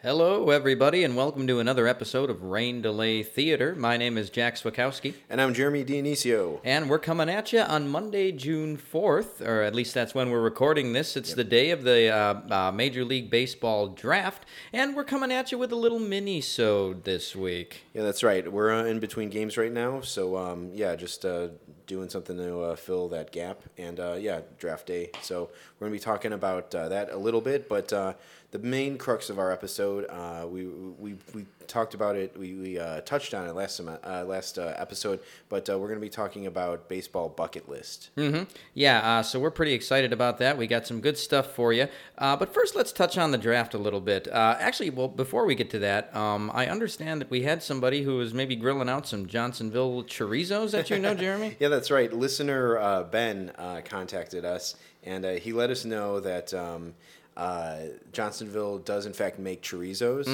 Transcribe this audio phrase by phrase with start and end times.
[0.00, 3.74] Hello, everybody, and welcome to another episode of Rain Delay Theater.
[3.74, 6.60] My name is Jack Swakowski, And I'm Jeremy Dionisio.
[6.62, 10.40] and we're coming at you on Monday, June 4th, or at least that's when we're
[10.40, 11.16] recording this.
[11.16, 15.50] It's the day of the uh, uh, Major League Baseball draft, and we're coming at
[15.50, 17.82] you with a little mini-sode this week.
[17.92, 18.50] Yeah, that's right.
[18.50, 21.48] We're uh, in between games right now, so um, yeah, just uh,
[21.88, 23.62] doing something to uh, fill that gap.
[23.76, 25.10] And uh, yeah, draft day.
[25.22, 28.12] So we're gonna be talking about uh, that a little bit, but uh,
[28.50, 32.34] the main crux of our episode, uh, we, we we talked about it.
[32.34, 35.20] We, we uh, touched on it last sem- uh, last uh, episode,
[35.50, 38.08] but uh, we're gonna be talking about baseball bucket list.
[38.16, 38.44] Mm-hmm.
[38.72, 40.56] Yeah, uh, so we're pretty excited about that.
[40.56, 41.88] We got some good stuff for you.
[42.16, 44.26] Uh, but first, let's touch on the draft a little bit.
[44.28, 48.02] Uh, actually, well, before we get to that, um, I understand that we had somebody
[48.02, 51.56] who was maybe grilling out some Johnsonville chorizos that you know, Jeremy.
[51.60, 52.10] Yeah, that's right.
[52.10, 56.94] Listener uh, Ben uh, contacted us, and uh, he let us know that um,
[57.38, 57.76] uh,
[58.12, 60.26] Johnsonville does in fact make chorizos,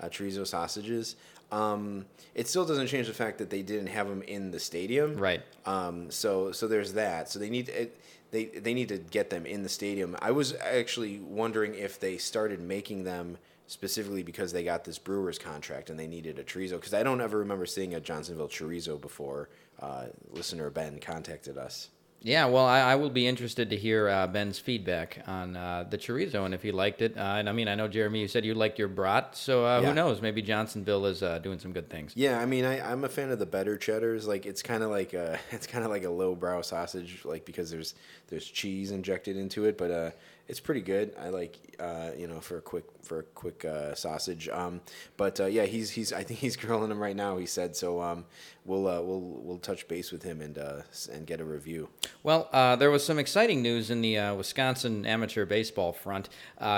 [0.00, 1.16] uh, chorizo sausages.
[1.50, 5.16] Um, it still doesn't change the fact that they didn't have them in the stadium.
[5.16, 5.40] Right.
[5.64, 7.30] Um, so so there's that.
[7.30, 7.98] So they need it,
[8.32, 10.16] they they need to get them in the stadium.
[10.20, 15.38] I was actually wondering if they started making them specifically because they got this Brewers
[15.38, 19.00] contract and they needed a chorizo because I don't ever remember seeing a Johnsonville chorizo
[19.00, 19.48] before.
[19.80, 21.88] Uh, listener Ben contacted us.
[22.20, 25.96] Yeah, well, I, I will be interested to hear uh, Ben's feedback on uh, the
[25.96, 27.16] chorizo and if he liked it.
[27.16, 29.80] Uh, and I mean, I know Jeremy, you said you liked your brat, so uh,
[29.80, 29.88] Yeah.
[29.88, 30.20] who knows?
[30.20, 32.12] Maybe Johnsonville is uh, doing some good things.
[32.16, 34.26] Yeah, I mean, I, I'm a fan of the better cheddars.
[34.26, 37.70] Like, it's kind of like a, it's kind of like a lowbrow sausage, like because
[37.70, 37.94] there's
[38.28, 40.10] there's cheese injected into it, but uh,
[40.48, 41.14] it's pretty good.
[41.20, 44.48] I like, uh, you know, for a quick for a quick uh, sausage.
[44.48, 44.80] Um,
[45.16, 47.36] but uh, yeah, he's he's I think he's grilling them right now.
[47.36, 48.00] He said so.
[48.00, 48.24] Um,
[48.64, 50.82] we'll uh, we'll we'll touch base with him and uh,
[51.12, 51.88] and get a review.
[52.22, 56.30] Well, uh, there was some exciting news in the Wisconsin amateur baseball front.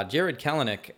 [0.08, 0.44] Jared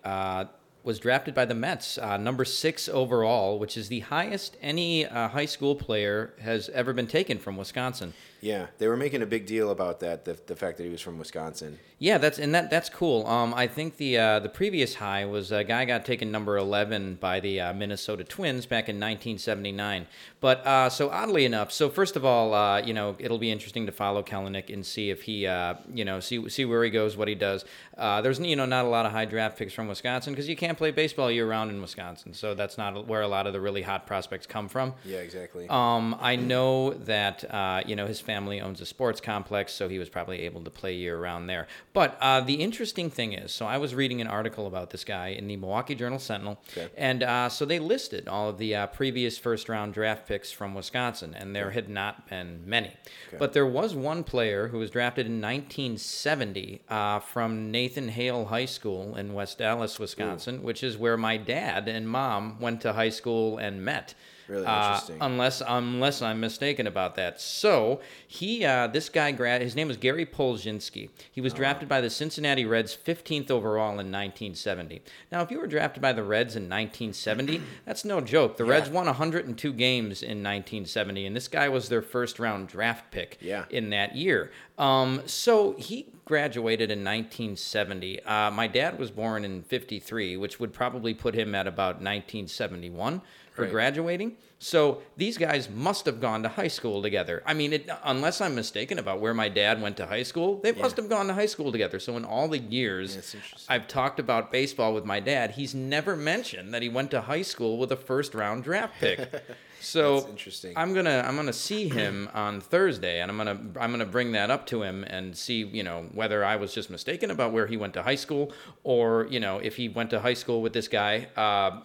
[0.05, 0.45] uh,
[0.85, 5.29] was drafted by the Mets, uh, number six overall, which is the highest any uh,
[5.29, 8.15] high school player has ever been taken from Wisconsin.
[8.43, 10.25] Yeah, they were making a big deal about that.
[10.25, 11.79] The, the fact that he was from Wisconsin.
[12.01, 13.25] Yeah, that's and that that's cool.
[13.29, 17.15] Um, I think the uh, the previous high was a guy got taken number eleven
[17.15, 20.09] by the uh, Minnesota Twins back in 1979.
[20.41, 23.87] But uh, so oddly enough, so first of all, uh, you know, it'll be interesting
[23.87, 27.17] to follow Kelenic and see if he, uh, you know, see see where he goes,
[27.17, 27.65] what he does.
[27.97, 30.57] Uh, there's you know not a lot of high draft picks from Wisconsin because you
[30.57, 33.61] can't play baseball year round in Wisconsin, so that's not where a lot of the
[33.61, 34.95] really hot prospects come from.
[35.05, 35.67] Yeah, exactly.
[35.69, 39.99] Um, I know that uh, you know his family owns a sports complex, so he
[39.99, 41.67] was probably able to play year round there.
[41.93, 45.29] But uh, the interesting thing is, so I was reading an article about this guy
[45.29, 46.89] in the Milwaukee Journal Sentinel, Okay.
[46.97, 50.75] and uh, so they listed all of the uh, previous first round draft picks from
[50.75, 52.93] Wisconsin, and there had not been many.
[53.39, 58.67] But there was one player who was drafted in 1970 uh, from Nathan Hale High
[58.67, 63.11] School in West Allis, Wisconsin, which is where my dad and mom went to high
[63.11, 64.15] school and met.
[64.49, 65.19] Really Uh, interesting.
[65.21, 67.41] unless unless I'm mistaken about that.
[67.41, 71.11] So he, uh, this guy, grad, his name was Gary Polczynski.
[71.31, 75.03] He was drafted by the Cincinnati Reds, 15th overall in 1970.
[75.31, 78.57] Now, if you were drafted by the Reds in 1970, that's no joke.
[78.57, 83.11] The Reds won 102 games in 1970, and this guy was their first round draft
[83.11, 83.65] pick Yeah.
[83.71, 84.51] in that year.
[84.79, 88.23] Um, so he graduated in 1970.
[88.25, 93.21] Uh, my dad was born in 53, which would probably put him at about 1971
[93.53, 93.71] for Right.
[93.71, 94.37] graduating.
[94.59, 97.43] So these guys must have gone to high school together.
[97.45, 100.71] I mean, it, unless I'm mistaken about where my dad went to high school, they
[100.73, 101.99] must have gone to high school together.
[101.99, 103.61] So in all the years interesting.
[103.69, 107.43] I've talked about baseball with my dad, he's never mentioned that he went to high
[107.43, 109.29] school with a first round draft pick.
[109.85, 110.75] So interesting.
[110.77, 114.49] I'm gonna I'm gonna see him on Thursday, and I'm gonna I'm gonna bring that
[114.49, 117.77] up to him and see you know whether I was just mistaken about where he
[117.77, 118.53] went to high school,
[118.85, 121.27] or you know if he went to high school with this guy.
[121.37, 121.81] Uh,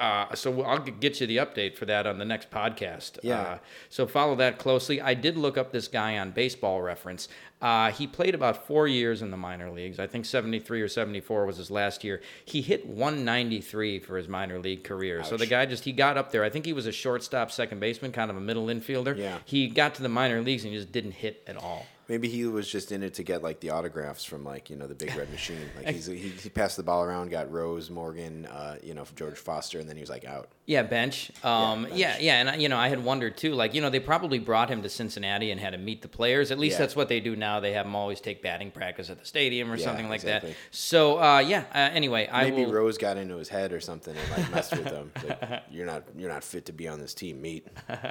[0.00, 3.18] uh, so I'll get you the update for that on the next podcast.
[3.22, 3.40] Yeah.
[3.40, 3.58] Uh,
[3.90, 4.98] so follow that closely.
[5.00, 7.28] I did look up this guy on Baseball Reference.
[7.60, 10.00] Uh, he played about four years in the minor leagues.
[10.00, 12.22] I think 73 or 74 was his last year.
[12.46, 15.22] He hit 193 for his minor league career.
[15.22, 16.42] So the guy just he got up there.
[16.42, 19.16] I think he was a shortstop, second baseman, kind of a middle infielder.
[19.18, 19.38] Yeah.
[19.44, 21.84] He got to the minor leagues and he just didn't hit at all.
[22.10, 24.86] Maybe he was just in it to get like the autographs from like you know
[24.88, 25.60] the Big Red Machine.
[25.76, 29.38] Like he's, he he passed the ball around, got Rose, Morgan, uh, you know George
[29.38, 30.48] Foster, and then he was like out.
[30.66, 31.30] Yeah, bench.
[31.44, 31.94] Um, bench.
[31.96, 33.54] yeah, yeah, and I- you know, I had wondered too.
[33.54, 36.50] Like, you know, they probably brought him to Cincinnati and had him meet the players.
[36.52, 36.78] At least Yeah.
[36.80, 37.58] that's what they do now.
[37.58, 40.50] They have him always take batting practice at the stadium or Yeah, something like exactly.
[40.50, 40.56] that.
[40.70, 41.64] So, uh, yeah.
[41.74, 42.72] Uh, anyway, I Maybe will.
[42.72, 45.10] Rose got into his head or something and like messed with him.
[45.26, 47.66] Like, you're not you're not fit to be on this team, meet.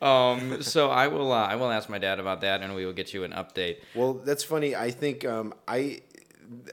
[0.00, 1.30] Um, so I will.
[1.32, 3.78] Uh, I will ask my dad about that, and we will get you an update.
[3.94, 4.74] Well, that's funny.
[4.76, 6.00] I think um, I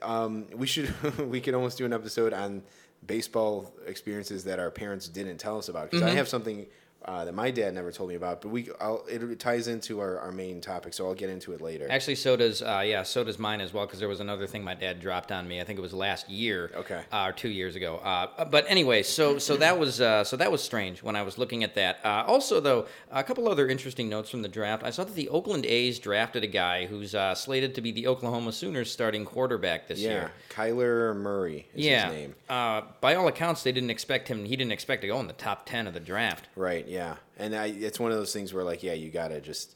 [0.01, 0.93] um, we should
[1.29, 2.63] we could almost do an episode on
[3.05, 5.89] baseball experiences that our parents didn't tell us about.
[5.89, 6.67] Because I have something
[7.05, 10.19] uh, that my dad never told me about, but we I'll, it ties into our,
[10.19, 11.87] our main topic, so I'll get into it later.
[11.89, 13.85] Actually, so does uh, yeah, so does mine as well.
[13.85, 15.61] Because there was another thing my dad dropped on me.
[15.61, 17.01] I think it was last year, Okay.
[17.11, 17.97] uh, or two years ago.
[17.97, 21.37] Uh, but anyway, so so that was uh, so that was strange when I was
[21.37, 21.99] looking at that.
[22.03, 24.83] Uh, also, though, a couple other interesting notes from the draft.
[24.83, 28.07] I saw that the Oakland A's drafted a guy who's uh, slated to be the
[28.07, 30.11] Oklahoma Sooners starting quarterback this year.
[30.11, 30.31] yeah, year.
[30.75, 32.05] Kyler Murray is Yeah.
[32.09, 32.35] his name.
[32.49, 34.45] Uh, by all accounts, they didn't expect him.
[34.45, 36.47] He didn't expect to go in the top ten of the draft.
[36.55, 36.87] Right.
[36.89, 37.15] Yeah.
[37.37, 39.75] And I, it's one of those things where like, yeah, you gotta just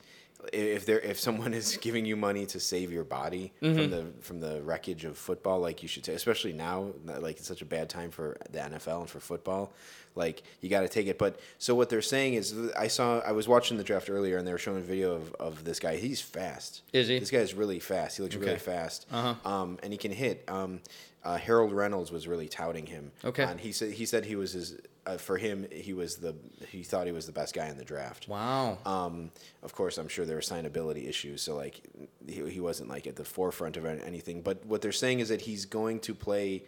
[0.51, 3.77] if there if someone is giving you money to save your body Mm-hmm.
[3.77, 7.47] from the from the wreckage of football, like you should, ta- especially now, like it's
[7.47, 9.71] such a bad time for the NFL and for football.
[10.15, 11.17] Like you got to take it.
[11.17, 14.47] But so what they're saying is, I saw I was watching the draft earlier, and
[14.47, 15.97] they were showing a video of, of this guy.
[15.97, 16.81] He's fast.
[16.93, 17.19] Is he?
[17.19, 18.17] This guy's really fast.
[18.17, 19.05] He looks really fast.
[19.11, 19.35] Uh-huh.
[19.49, 20.43] Um, and he can hit.
[20.47, 20.81] Um,
[21.23, 23.11] uh, Harold Reynolds was really touting him.
[23.23, 23.43] Okay.
[23.43, 24.77] And he said he said he was his.
[25.05, 26.33] Uh, for him, he was the
[26.69, 28.27] he thought he was the best guy in the draft.
[28.27, 28.77] Wow.
[28.85, 29.31] Um,
[29.61, 31.81] of course, I'm sure there were signability issues, so like
[32.25, 34.41] he, he wasn't like at the forefront of anything.
[34.41, 36.63] But what they're saying is that he's going to play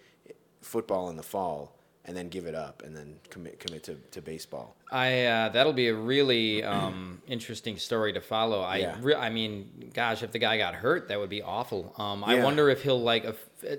[0.62, 1.75] football in the fall
[2.07, 4.75] and then give it up and then commit commit to, to baseball.
[4.92, 8.62] I uh, that'll be a really um, interesting story to follow.
[8.62, 8.98] I Yeah.
[9.02, 11.94] re- I mean, gosh, if the guy got hurt, that would be awful.
[11.98, 12.44] Um, I Yeah.
[12.44, 13.25] wonder if he'll like.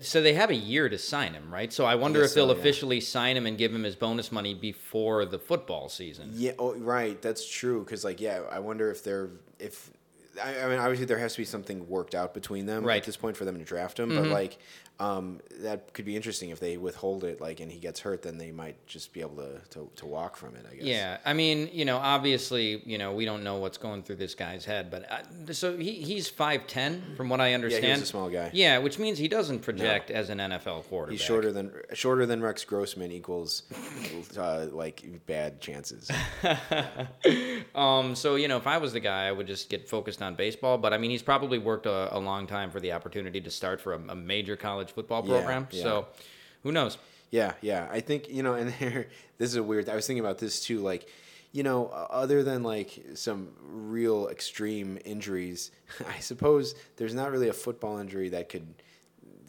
[0.02, 1.72] So they have a year to sign him, right?
[1.72, 2.58] So I wonder guess if they'll so, yeah.
[2.60, 6.30] officially sign him and give him his bonus money before the football season.
[6.34, 7.20] Yeah, oh, right.
[7.22, 7.84] That's true.
[7.84, 9.30] Because like, yeah, I wonder if they're
[9.60, 9.90] if.
[10.42, 12.98] I, I mean, obviously there has to be something worked out between them Right.
[12.98, 14.10] at this point for them to draft him.
[14.10, 14.58] But like,
[14.98, 18.38] um, that could be interesting if they withhold it, like, and he gets hurt, then
[18.38, 20.64] they might just be able to to, to walk from it.
[20.70, 20.84] I guess.
[20.84, 24.34] Yeah, I mean, you know, obviously, you know, we don't know what's going through this
[24.34, 27.84] guy's head, but uh, so he, he's five ten, from what I understand.
[27.98, 28.50] Yeah, a small guy.
[28.54, 31.12] Yeah, which means he doesn't project as an NFL quarterback.
[31.12, 33.64] He's shorter than shorter than Rex Grossman equals
[34.38, 36.10] uh, like bad chances.
[37.74, 40.34] Um, so you know, if I was the guy, I would just get focused on
[40.34, 40.78] baseball.
[40.78, 43.80] But I mean, he's probably worked a, a long time for the opportunity to start
[43.80, 45.68] for a, a major college football program.
[45.70, 45.82] yeah.
[45.82, 46.06] So,
[46.62, 46.98] who knows?
[47.30, 47.88] Yeah, yeah.
[47.90, 49.88] I think you know, and here, this is a weird.
[49.88, 50.80] I was thinking about this too.
[50.80, 51.08] Like,
[51.52, 55.70] you know, other than like some real extreme injuries,
[56.16, 58.66] I suppose there's not really a football injury that could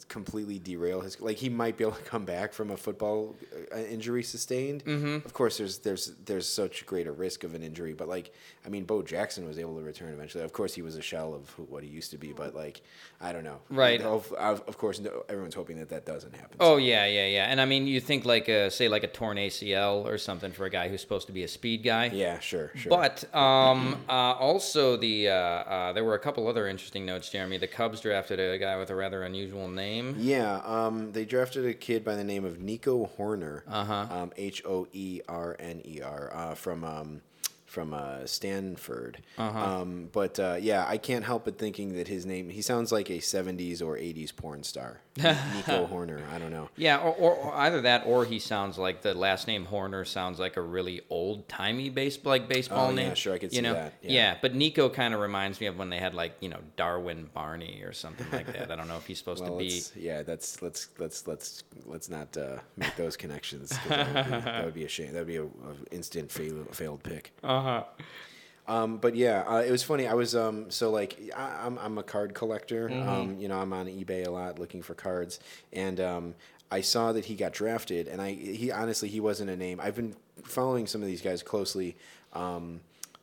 [0.08, 1.20] completely derail his.
[1.20, 3.36] Like, he might be able to come back from a football
[3.74, 4.84] uh, injury sustained.
[4.84, 5.26] Mm-hmm.
[5.26, 8.32] Of course, there's there's there's such greater risk of an injury, but like,
[8.68, 10.44] I mean, Bo Jackson was able to return eventually.
[10.44, 12.82] Of course, he was a shell of who, what he used to be, but like,
[13.18, 13.60] I don't know.
[13.70, 13.98] Right.
[14.02, 16.58] Of, of course, no, everyone's hoping that that doesn't happen.
[16.60, 17.46] Oh yeah, yeah, yeah.
[17.46, 20.66] And I mean, you think like a, say like a torn ACL or something for
[20.66, 22.10] a guy who's supposed to be a speed guy.
[22.12, 22.90] Yeah, sure, sure.
[22.90, 27.56] But um, uh, also the uh, uh, there were a couple other interesting notes, Jeremy.
[27.56, 30.14] The Cubs drafted a guy with a rather unusual name.
[30.18, 33.62] yeah, um, they drafted a kid by the name of Nico Hoerner.
[33.66, 34.06] Uh-huh.
[34.10, 37.22] Um, H O E R N E R uh, from um,
[37.68, 39.18] from uh, Stanford.
[39.36, 39.58] Uh-huh.
[39.82, 42.48] Um, but uh, yeah, I can't help but thinking that his name.
[42.48, 45.00] He sounds like a '70s or '80s porn star.
[45.18, 46.22] Nico Hoerner.
[46.32, 46.68] I don't know.
[46.76, 50.38] Yeah, or, or, or either that, or he sounds like the last name Hoerner sounds
[50.38, 53.14] like a really old timey base like baseball Oh, yeah, name.
[53.16, 53.74] sure, I could you see know?
[53.74, 54.36] that, yeah.
[54.40, 57.82] but Nico kind of reminds me of when they had like you know Darwin Barney
[57.84, 58.70] or something like that.
[58.70, 59.82] I don't know if he's supposed Well, to be.
[59.96, 63.70] yeah, that's let's let's let's let's not uh, make those connections.
[63.88, 65.12] That would, be, that would be a shame.
[65.12, 65.48] That would be a, a
[65.90, 67.32] instant fail, failed pick.
[67.42, 67.84] Uh huh.
[68.68, 70.06] Um, but yeah, uh, it was funny.
[70.06, 72.88] I was um, so like I, I'm I'm a card collector.
[72.88, 73.08] Mm-hmm.
[73.08, 75.40] Um, you know, I'm on eBay a lot looking for cards,
[75.72, 76.34] and um,
[76.70, 79.80] I saw that he got drafted, and I he honestly he wasn't a name.
[79.82, 81.96] I've been following some of these guys closely.
[82.34, 82.80] Um,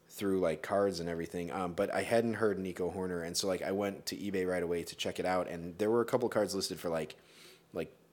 [0.09, 3.61] through like cards and everything, um, but I hadn't heard Nico Hoerner, and so like
[3.61, 6.29] I went to eBay right away to check it out, and there were a couple
[6.29, 7.15] cards listed for like, like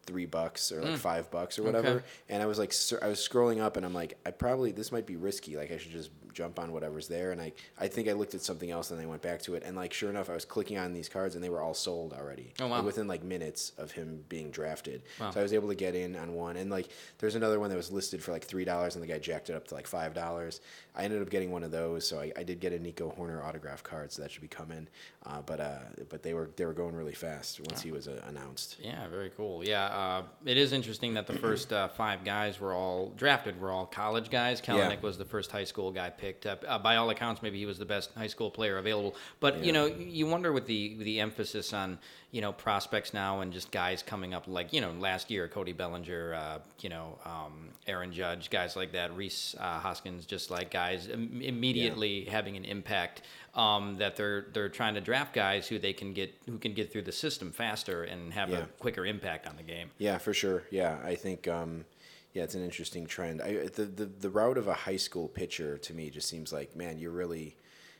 [0.04, 0.98] three bucks or like mm.
[0.98, 1.88] five bucks or whatever.
[1.88, 2.04] Okay.
[2.28, 5.06] and I was like, I was scrolling up, and I'm like, I probably this might
[5.06, 5.56] be risky.
[5.56, 7.32] Like I should just jump on whatever's there.
[7.32, 9.62] And I, I think I looked at something else, and I went back to it,
[9.64, 12.12] and like sure enough, I was clicking on these cards, and they were all sold
[12.12, 12.52] already.
[12.60, 12.76] Oh, wow.
[12.76, 15.02] Like, within like minutes of him being drafted.
[15.20, 15.30] Wow.
[15.30, 17.76] So I was able to get in on one, and like there's another one that
[17.76, 20.14] was listed for like three dollars, and the guy jacked it up to like five
[20.14, 20.60] dollars.
[20.94, 23.42] I ended up getting one of those, so I, I did get a Nico Hoerner
[23.42, 24.88] autograph card, so that should be coming.
[25.24, 28.20] Uh, but uh, but they were they were going really fast once he was uh,
[28.28, 28.76] announced.
[28.80, 29.64] Yeah, very cool.
[29.64, 33.70] Yeah, uh, it is interesting that the first uh, five guys were all drafted were
[33.70, 34.60] all college guys.
[34.60, 36.64] Kelenic was the first high school guy picked up.
[36.66, 39.14] Uh, by all accounts, maybe he was the best high school player available.
[39.40, 41.98] But you know, you wonder with the the emphasis on
[42.30, 45.72] you know prospects now and just guys coming up like you know last year Cody
[45.72, 50.70] Bellinger, uh, you know um, Aaron Judge, guys like that, Rhys uh, Hoskins, just like
[50.70, 53.22] guys Im- immediately having an impact.
[53.54, 56.90] Um, that they're they're trying to draft guys who they can get who can get
[56.90, 58.60] through the system faster and have Yeah.
[58.60, 59.90] a quicker impact on the game.
[59.98, 60.62] Yeah, for sure.
[60.70, 61.84] Yeah, I think um,
[62.32, 63.42] yeah, it's an interesting trend.
[63.42, 66.74] I the, the the route of a high school pitcher to me just seems like
[66.74, 67.56] man, you're really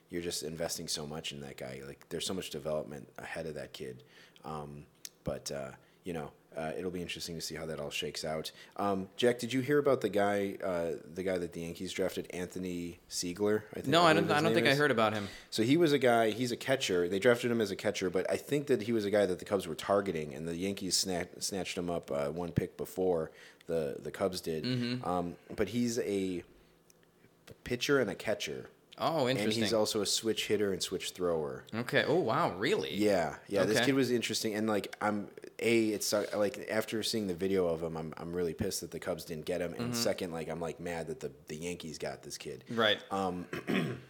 [0.08, 1.80] you're just investing so much in that guy.
[1.86, 4.04] Like there's so much development ahead of that kid.
[4.44, 4.84] Um,
[5.24, 5.70] but uh,
[6.04, 8.50] you know, uh, it'll be interesting to see how that all shakes out.
[8.76, 12.26] Um, Jack, did you hear about the guy, uh, the guy that the Yankees drafted,
[12.30, 13.62] Anthony Seigler?
[13.72, 14.30] I think, no, I don't.
[14.30, 14.74] I don't think is.
[14.74, 15.28] I heard about him.
[15.50, 16.30] So he was a guy.
[16.30, 17.08] He's a catcher.
[17.08, 19.38] They drafted him as a catcher, but I think that he was a guy that
[19.38, 23.30] the Cubs were targeting, and the Yankees snatched, snatched him up uh, one pick before
[23.66, 24.64] the the Cubs did.
[24.64, 25.08] Mm-hmm.
[25.08, 26.42] Um, but he's a
[27.64, 28.68] pitcher and a catcher.
[28.98, 29.62] Oh, interesting.
[29.62, 31.64] And he's also a switch hitter and switch thrower.
[31.74, 32.04] Okay.
[32.06, 32.52] Oh, wow.
[32.56, 32.94] Really?
[32.94, 33.36] Yeah.
[33.48, 33.62] Yeah.
[33.62, 33.72] Okay.
[33.72, 35.28] This kid was interesting, and like I'm
[35.62, 38.98] a, it's like after seeing the video of him, I'm I'm really pissed that the
[38.98, 39.92] Cubs didn't get him, and mm-hmm.
[39.92, 42.64] second, like I'm like mad that the the Yankees got this kid.
[42.70, 42.98] Right.
[43.10, 43.46] Um,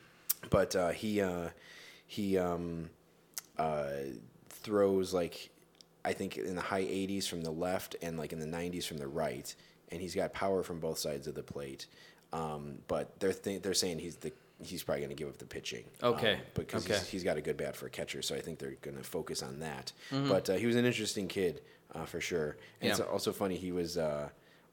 [0.51, 1.51] but uh, he uh,
[2.07, 2.91] he um,
[3.59, 3.91] uh,
[4.49, 5.51] throws like
[6.05, 8.99] I think in the high 80s from the left and like in the 90s from
[8.99, 9.55] the right,
[9.91, 11.87] and he's got power from both sides of the plate.
[12.33, 14.33] Um, but they're th- they're saying he's the
[14.65, 15.85] he's probably going to give up the pitching.
[16.03, 16.35] Okay.
[16.35, 16.99] Um, because okay.
[16.99, 19.03] He's, he's got a good bat for a catcher, so I think they're going to
[19.03, 19.93] focus on that.
[20.11, 20.29] Mm-hmm.
[20.29, 21.63] But uh, he was an interesting kid
[21.95, 22.57] uh, for sure.
[22.81, 22.91] And yeah.
[22.91, 23.99] it's also funny he was.
[23.99, 24.29] Uh,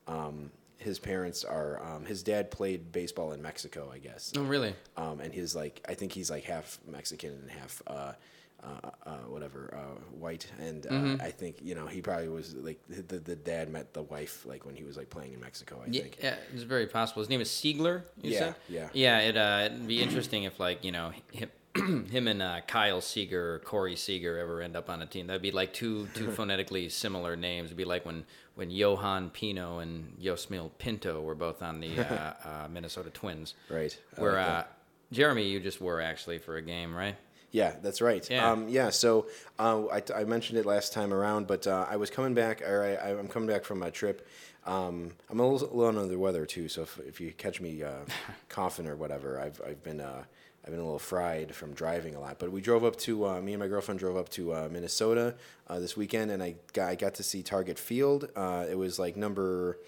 [0.07, 4.31] um, his parents are um, his dad played baseball in Mexico, I guess.
[4.37, 4.73] Oh, really?
[4.95, 8.13] Um, and his like I think he's like half Mexican and half uh,
[8.63, 10.47] uh, uh, whatever uh, white.
[10.59, 11.21] And uh, mm-hmm.
[11.21, 14.65] I think you know he probably was like the, the dad met the wife like
[14.65, 16.17] when he was like playing in Mexico I yeah, think.
[16.21, 17.21] yeah it's very possible.
[17.21, 18.55] His name is Seigler you yeah said?
[18.67, 18.89] yeah.
[18.93, 21.49] Yeah it uh, it'd be interesting if like you know him
[22.09, 25.27] him and uh, Kyle Seager or Corey Seager ever end up on a team.
[25.27, 27.67] That'd be like two two phonetically similar names.
[27.67, 28.25] It'd be like when
[28.55, 31.89] when Yohan Pino and Josmil Pinto were both on the
[32.71, 33.53] Minnesota Twins.
[33.69, 34.65] Right where
[35.11, 37.15] Jeremy you just were actually for a game right
[37.51, 38.27] yeah, that's right.
[38.29, 38.51] Yeah.
[38.51, 38.89] Um, yeah.
[38.89, 39.27] So
[39.57, 42.83] uh, I, I, mentioned it last time around, but uh, I was coming back, or
[42.83, 44.27] I, am coming back from a trip.
[44.65, 47.81] Um, I'm a little, little, under the weather too, so if, if you catch me
[47.83, 48.05] uh,
[48.49, 50.23] coughing or whatever, I've I've been uh,
[50.63, 52.37] I've been a little fried from driving a lot.
[52.37, 55.35] But we drove up to uh, me and my girlfriend drove up to uh, Minnesota
[55.69, 58.29] this weekend, and I got I got to see Target Field.
[58.35, 59.79] it was like number.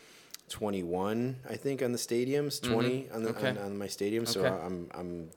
[0.50, 2.62] 21, I think, on the stadiums.
[2.62, 3.15] 20 mm-hmm.
[3.15, 3.51] on, the, okay.
[3.51, 4.25] on, on, my stadium.
[4.25, 4.44] So.
[4.46, 5.30] I'm I'm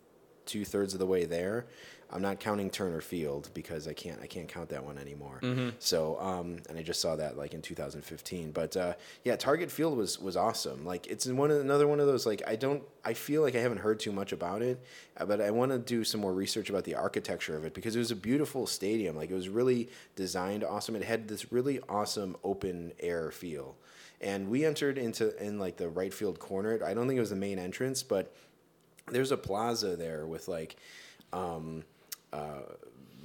[0.47, 1.67] two thirds of the way there.
[2.11, 5.41] I'm not counting Turner Field because I can't I can't count that one anymore.
[5.43, 5.71] Mm-hmm.
[5.79, 8.53] So um, and I just saw that like in 2015.
[8.53, 8.95] But uh,
[9.25, 10.85] yeah, Target Field was was awesome.
[10.85, 13.61] Like it's one of, another one of those like I don't I feel like I
[13.61, 14.83] haven't heard too much about it,
[15.17, 17.97] uh, but I want to do some more research about the architecture of it because
[17.97, 19.17] it was a beautiful stadium.
[19.17, 20.97] Like it was really designed awesome.
[20.97, 23.77] It had this really awesome open air feel.
[24.21, 26.81] And we entered into in like the right field corner.
[26.85, 28.35] I don't think it was the main entrance, but
[29.11, 30.77] there's a plaza there with like
[31.33, 31.85] um,
[32.35, 32.75] uh,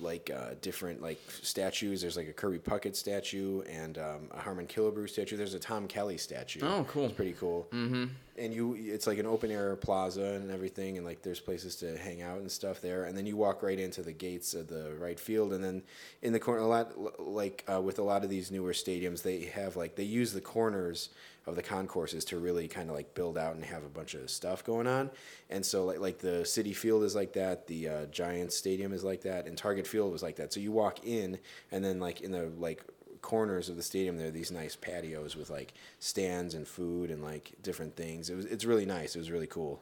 [0.02, 2.02] like uh, different like statues.
[2.02, 5.38] There's like a Kirby Puckett statue and um, a Harmon Killebrew statue.
[5.38, 6.62] There's a Tom Kelly statue.
[6.64, 7.06] Oh, cool!
[7.06, 7.68] It's pretty cool.
[7.72, 8.06] Mm-hmm.
[8.38, 11.98] And you, it's like an open air plaza and everything, and like there's places to
[11.98, 13.04] hang out and stuff there.
[13.04, 15.84] And then you walk right into the gates of the right field, and then
[16.22, 19.46] in the corner, a lot like uh, with a lot of these newer stadiums, they
[19.46, 21.10] have like they use the corners
[21.50, 24.30] of the concourses to really kind of like build out and have a bunch of
[24.30, 25.10] stuff going on.
[25.50, 29.04] And so like like the Citi Field is like that, the uh, Giants Stadium is
[29.04, 30.54] like that, and Target Field was like that.
[30.54, 31.40] So you walk in,
[31.72, 32.84] and then like in the like
[33.22, 37.24] corners of the stadium there are these nice patios with like stands and food and
[37.24, 38.30] like different things.
[38.30, 39.16] It was it's really nice.
[39.16, 39.82] It was really cool.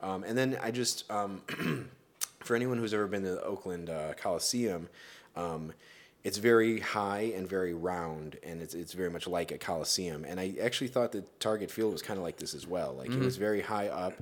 [0.00, 1.42] Um, and then I just um,
[2.40, 4.88] for anyone who's ever been to the Oakland uh, Coliseum.
[5.34, 5.72] Um,
[6.26, 10.24] it's very high and very round, and it's it's very much like a coliseum.
[10.24, 12.94] And I actually thought the Target Field was kind of like this as well.
[12.94, 13.22] Like mm-hmm.
[13.22, 14.14] it was very high up.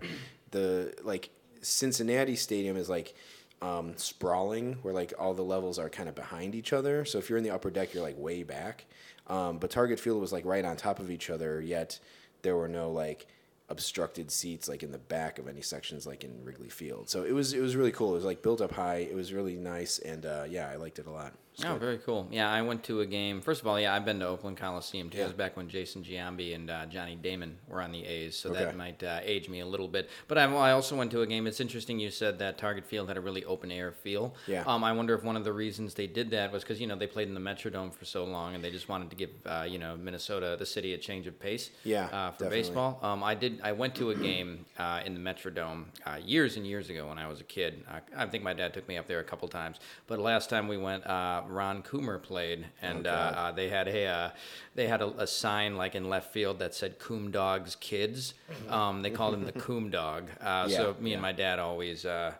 [0.51, 1.31] The like
[1.63, 3.15] Cincinnati Stadium is like
[3.63, 7.07] um, sprawling, where like all the levels are kind of behind each other.
[7.07, 8.85] So if you're in the upper deck, you're like way back.
[9.29, 11.63] Um, but Target Field was like right on top of each other.
[11.63, 12.01] Yet
[12.43, 13.27] there were no like
[13.71, 17.09] obstructed seats like in the back of any sections like in Wrigley Field.
[17.09, 18.11] So it was it was really cool.
[18.11, 18.97] It was like built up high.
[18.97, 21.33] It was really nice, and uh, yeah, I liked it a lot.
[21.65, 22.27] Oh, very cool.
[22.31, 23.41] Yeah, I went to a game.
[23.41, 25.19] First of all, yeah, I've been to Oakland Coliseum too.
[25.19, 25.25] Yeah.
[25.25, 28.51] It was back when Jason Giambi and uh, Johnny Damon were on the A's, so
[28.51, 28.65] okay.
[28.65, 30.11] that might uh, age me a little bit.
[30.27, 31.47] But I, I, also went to a game.
[31.47, 34.35] It's interesting you said that Target Field had a really open air feel.
[34.49, 34.65] Yeah.
[34.67, 36.97] Um, I wonder if one of the reasons they did that was because you know
[36.97, 39.65] they played in the Metrodome for so long, and they just wanted to give uh,
[39.69, 41.71] you know Minnesota, the city, a change of pace.
[41.85, 42.07] Yeah.
[42.07, 42.59] Uh, for definitely.
[42.59, 42.99] baseball.
[43.03, 43.61] Um, I did.
[43.63, 47.19] I went to a game uh, in the Metrodome uh, years and years ago when
[47.19, 47.85] I was a kid.
[48.17, 49.79] I think my dad took me up there a couple times.
[50.09, 51.05] But last time we went,
[51.51, 54.31] Ron Coomer played, and oh, uh, uh, they had a uh,
[54.75, 58.35] they had a, a, sign like in left field that said "Coom Dogs Kids."
[58.69, 60.29] Um, they called him the Coom Dog.
[60.41, 61.15] Uh, yeah, so me yeah.
[61.17, 62.05] and my dad always.
[62.05, 62.35] Uh,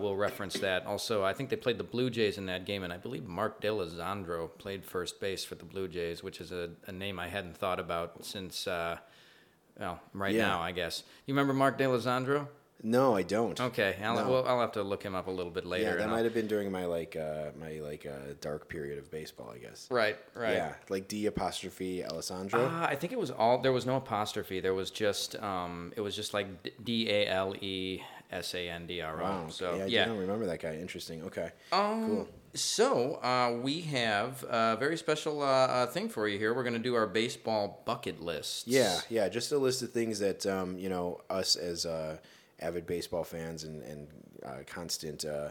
[0.00, 0.86] will reference that.
[0.86, 3.60] Also, I think they played the Blue Jays in that game, and I believe Mark
[3.60, 7.56] Dalesandro played first base for the Blue Jays, which is a, a name I hadn't
[7.56, 10.46] thought about since Well, right Yeah.
[10.46, 11.02] now, I guess.
[11.26, 12.46] You remember Mark Dalesandro?
[12.84, 13.60] No, I don't.
[13.60, 14.28] Okay, I'll, No.
[14.30, 15.90] well, I'll have to look him up a little bit later.
[15.90, 18.98] Yeah, that I'll- might have been during my like uh, my like uh, dark period
[18.98, 19.86] of baseball, I guess.
[19.90, 20.54] Right, right.
[20.54, 22.66] Yeah, like D apostrophe Alessandro.
[22.66, 23.58] Uh, I think it was all.
[23.58, 24.60] There was no apostrophe.
[24.60, 25.36] There was just.
[25.42, 26.46] Um, it was just like
[26.84, 29.22] D A L E S A N D R O.
[29.22, 29.48] wow.
[29.48, 30.04] So yeah, I yeah.
[30.06, 30.74] don't remember that guy.
[30.76, 31.22] Interesting.
[31.24, 31.50] Okay.
[31.70, 32.28] Um, Cool.
[32.54, 36.52] So uh, we have a very special uh, uh, thing for you here.
[36.52, 38.68] We're going to do our baseball bucket list.
[38.68, 42.18] Yeah, yeah, just a list of things that um, you know us as uh,
[42.62, 44.08] avid baseball fans and and
[44.44, 45.50] uh, constant uh,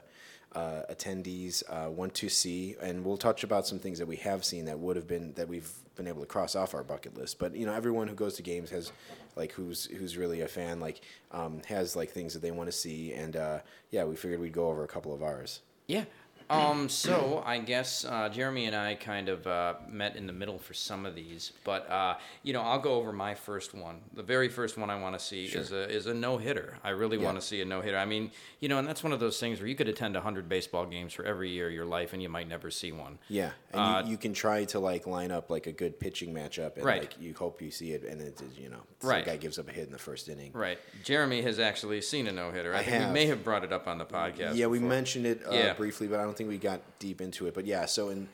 [0.54, 4.44] uh, attendees uh, want to see, and we'll touch about some things that we have
[4.44, 7.40] seen that would have been that we've been able to cross off our bucket list.
[7.40, 8.92] But you know, everyone who goes to games has
[9.36, 11.02] like who's who's really a fan like
[11.32, 13.60] um, has like things that they want to see, and uh,
[13.92, 15.62] yeah, we figured we'd go over a couple of ours.
[15.88, 16.06] Yeah.
[16.52, 20.60] Um, so I guess uh, Jeremy and I kind of uh, met in the middle
[20.60, 24.02] for some of these, but uh, you know I'll go over my first one.
[24.14, 26.78] The very first one I want to see is a is a no hitter.
[26.84, 27.98] I really want to see a no hitter.
[27.98, 30.50] I mean, you know, and that's one of those things where you could attend hundred
[30.50, 33.18] baseball games for every year of your life, and you might never see one.
[33.30, 36.74] Yeah, and you, you can try to like line up like a good pitching matchup,
[36.76, 37.02] and Uh, Right.
[37.02, 39.26] like you hope you see it, and it is you know Right.
[39.26, 40.52] guy gives up a hit in the first inning.
[40.54, 40.78] Right.
[41.04, 42.74] Jeremy has actually seen a no hitter.
[42.76, 43.08] I, I think have.
[43.10, 44.56] we may have brought it up on the podcast.
[44.56, 45.74] Yeah, we mentioned it uh, Yeah.
[45.74, 47.54] briefly, but I don't think we got deep into it.
[47.54, 48.28] But yeah, so in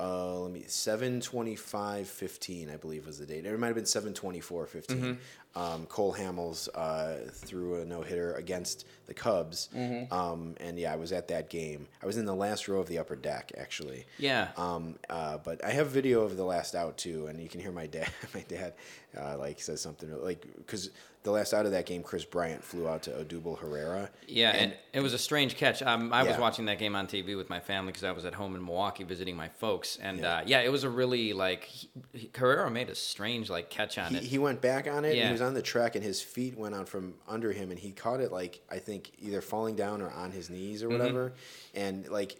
[0.00, 3.46] uh, let me seven twenty five fifteen, I believe was the date.
[3.46, 4.98] It might have been seven twenty four fifteen.
[5.02, 5.18] Mm-hmm.
[5.54, 10.12] Um, Cole Hamels uh, threw a no hitter against the Cubs, Mm-hmm.
[10.12, 11.86] um, and yeah, I was at that game.
[12.02, 14.06] I was in the last row of the upper deck actually.
[14.18, 14.48] Yeah.
[14.56, 17.70] Um, uh, but I have video of the last out too, and you can hear
[17.72, 18.08] my dad.
[18.34, 18.72] My dad,
[19.16, 20.88] uh, like says something like because
[21.24, 24.10] the last out of that game, Kris Bryant flew out to Odubel Herrera.
[24.26, 25.80] Yeah, and, it was a strange catch.
[25.82, 28.34] Um, I was watching that game on TV with my family because I was at
[28.34, 30.36] home in Milwaukee visiting my folks, and Yeah.
[30.38, 33.98] uh, yeah, it was a really like he, he- Carrera made a strange like catch
[33.98, 34.22] on he, it.
[34.24, 35.14] he went back on it.
[35.16, 35.26] Yeah.
[35.26, 37.92] he was on the track, and his feet went out from under him, and he
[37.92, 40.98] caught it like I think either falling down or on his knees or Mm-hmm.
[40.98, 41.32] whatever.
[41.74, 42.36] And like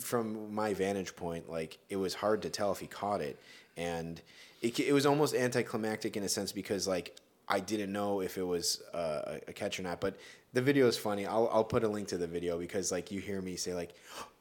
[0.00, 3.38] from my vantage point, like it was hard to tell if he caught it,
[3.76, 4.20] and
[4.60, 7.14] it it was almost anticlimactic in a sense because like
[7.48, 10.16] I didn't know if it was uh, a catch or not, but.
[10.54, 11.26] The video is funny.
[11.26, 13.92] I'll, I'll put a link to the video because like you hear me say like,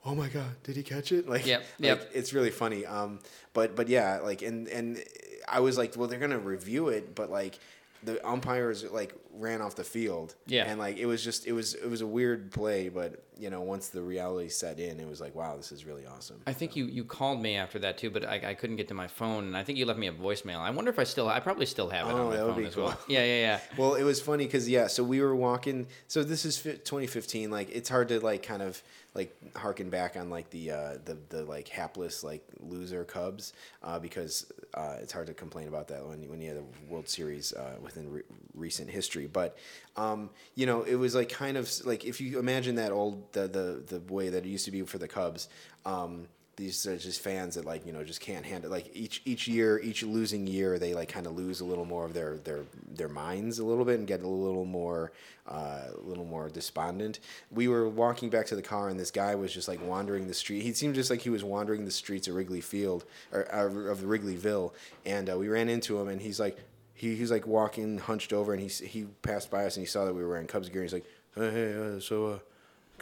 [0.06, 2.12] "Oh my god, did he catch it?" Like, Yep, like, yep.
[2.14, 2.86] it's really funny.
[2.86, 3.18] Um,
[3.54, 5.04] but but yeah, like and and
[5.48, 7.58] I was like, well, they're gonna review it, but like
[8.04, 10.36] the umpires like ran off the field.
[10.46, 10.66] Yeah.
[10.70, 13.62] and like it was just it was it was a weird play, but you know
[13.62, 16.42] once the reality set in, it was like, wow, this is really awesome.
[16.46, 18.94] I think you, you called me after that too, but I, I couldn't get to
[18.94, 20.60] my phone, and I think you left me a voicemail.
[20.60, 22.54] I wonder if I still I probably still have it Oh, on my that would
[22.56, 22.92] phone be as well.
[22.92, 23.00] cool.
[23.08, 23.60] Yeah, yeah, yeah.
[23.78, 25.88] Well, it was funny because yeah, so we were walking.
[26.08, 27.50] So this is fi- 2015.
[27.50, 28.82] Like it's hard to like kind of
[29.16, 34.00] like harken back on like the uh, the the like hapless like loser Cubs uh,
[34.00, 37.08] because uh, it's hard to complain about that when you, when you have the World
[37.08, 38.22] Series uh, within re-
[38.56, 39.28] recent history.
[39.28, 39.56] But
[39.98, 43.48] um, you know, it was like kind of like if you imagine that old the
[43.48, 45.50] the the way that it used to be for the Cubs.
[45.86, 49.48] Um, these are just fans that like you know just can't handle like each each
[49.48, 52.62] year each losing year they like kind of lose a little more of their their
[52.96, 55.12] their minds a little bit and get a little more
[55.48, 57.20] uh, a little more despondent
[57.52, 60.34] we were walking back to the car and this guy was just like wandering the
[60.34, 63.92] street he seemed just like he was wandering the streets of Wrigley Field or uh,
[63.92, 64.74] of Wrigleyville
[65.06, 66.58] and uh, we ran into him and he's like
[66.94, 69.90] he, he was like walking hunched over and he he passed by us and he
[69.90, 71.06] saw that we were wearing Cubs gear and he's like
[71.36, 72.40] hey, hey uh, so uh,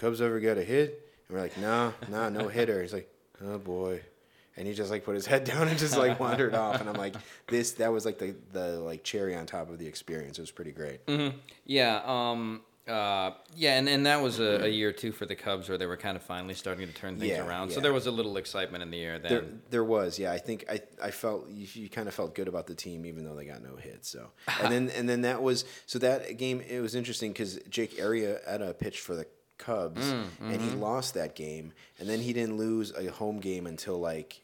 [0.01, 1.07] Cubs ever get a hit?
[1.29, 2.81] And we're like nah nah no hitter.
[2.81, 3.09] He's like
[3.45, 4.01] oh boy.
[4.57, 6.81] And he just like put his head down and just like wandered off.
[6.81, 7.15] And i'm like
[7.47, 10.37] this that was like the the like cherry on top of the experience.
[10.37, 10.99] It was pretty great.
[11.65, 15.69] Yeah, um, uh, yeah, and, and that was a, a year too for the Cubs
[15.69, 17.71] where they were kind of finally starting to turn things Yeah, around.
[17.71, 19.31] So there was a little excitement in the air then.
[19.31, 20.31] there, there was yeah.
[20.31, 23.23] I think i i felt you, you kind of felt good about the team even
[23.23, 24.31] though they got no hits so.
[24.61, 28.77] And then and then that was so that game it was interesting because jake Arrieta
[28.79, 29.25] pitched for the
[29.61, 30.05] cubs
[30.41, 34.41] and he lost that game and then he didn't lose a home game until like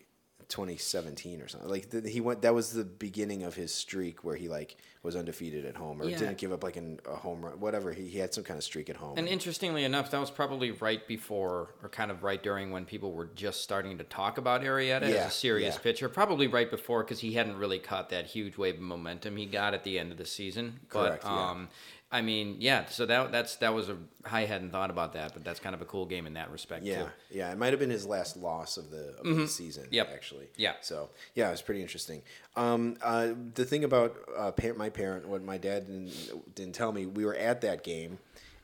[0.50, 4.36] 2017 or something like the, he went that was the beginning of his streak where
[4.38, 6.18] he like was undefeated at home or Yeah.
[6.18, 8.64] didn't give up like an, a home run whatever he, he had some kind of
[8.64, 12.42] streak at home And interestingly enough, that was probably right before, or kind of right
[12.42, 15.82] during when people were just starting to talk about Arrieta as a serious yeah.
[15.82, 16.10] pitcher.
[16.10, 19.74] Probably right before because he hadn't really caught that huge wave of momentum he got
[19.74, 20.80] at the end of the season.
[20.90, 21.50] Correct, But yeah.
[21.52, 21.68] um,
[22.10, 22.86] I mean, yeah.
[22.86, 25.82] So that that's that was a I hadn't thought about that, but that's kind of
[25.82, 27.10] a cool game in that respect Yeah, too.
[27.32, 27.52] yeah.
[27.52, 29.84] It might have been his last loss of the, of the season.
[29.86, 29.94] Mm-hmm.
[29.94, 30.12] Yep.
[30.14, 30.48] actually.
[30.56, 30.74] Yeah.
[30.82, 32.22] So yeah, it was pretty interesting.
[32.56, 37.06] Um, uh, the thing about uh, my parent, what my dad didn't, didn't tell me,
[37.06, 38.20] we were at that game,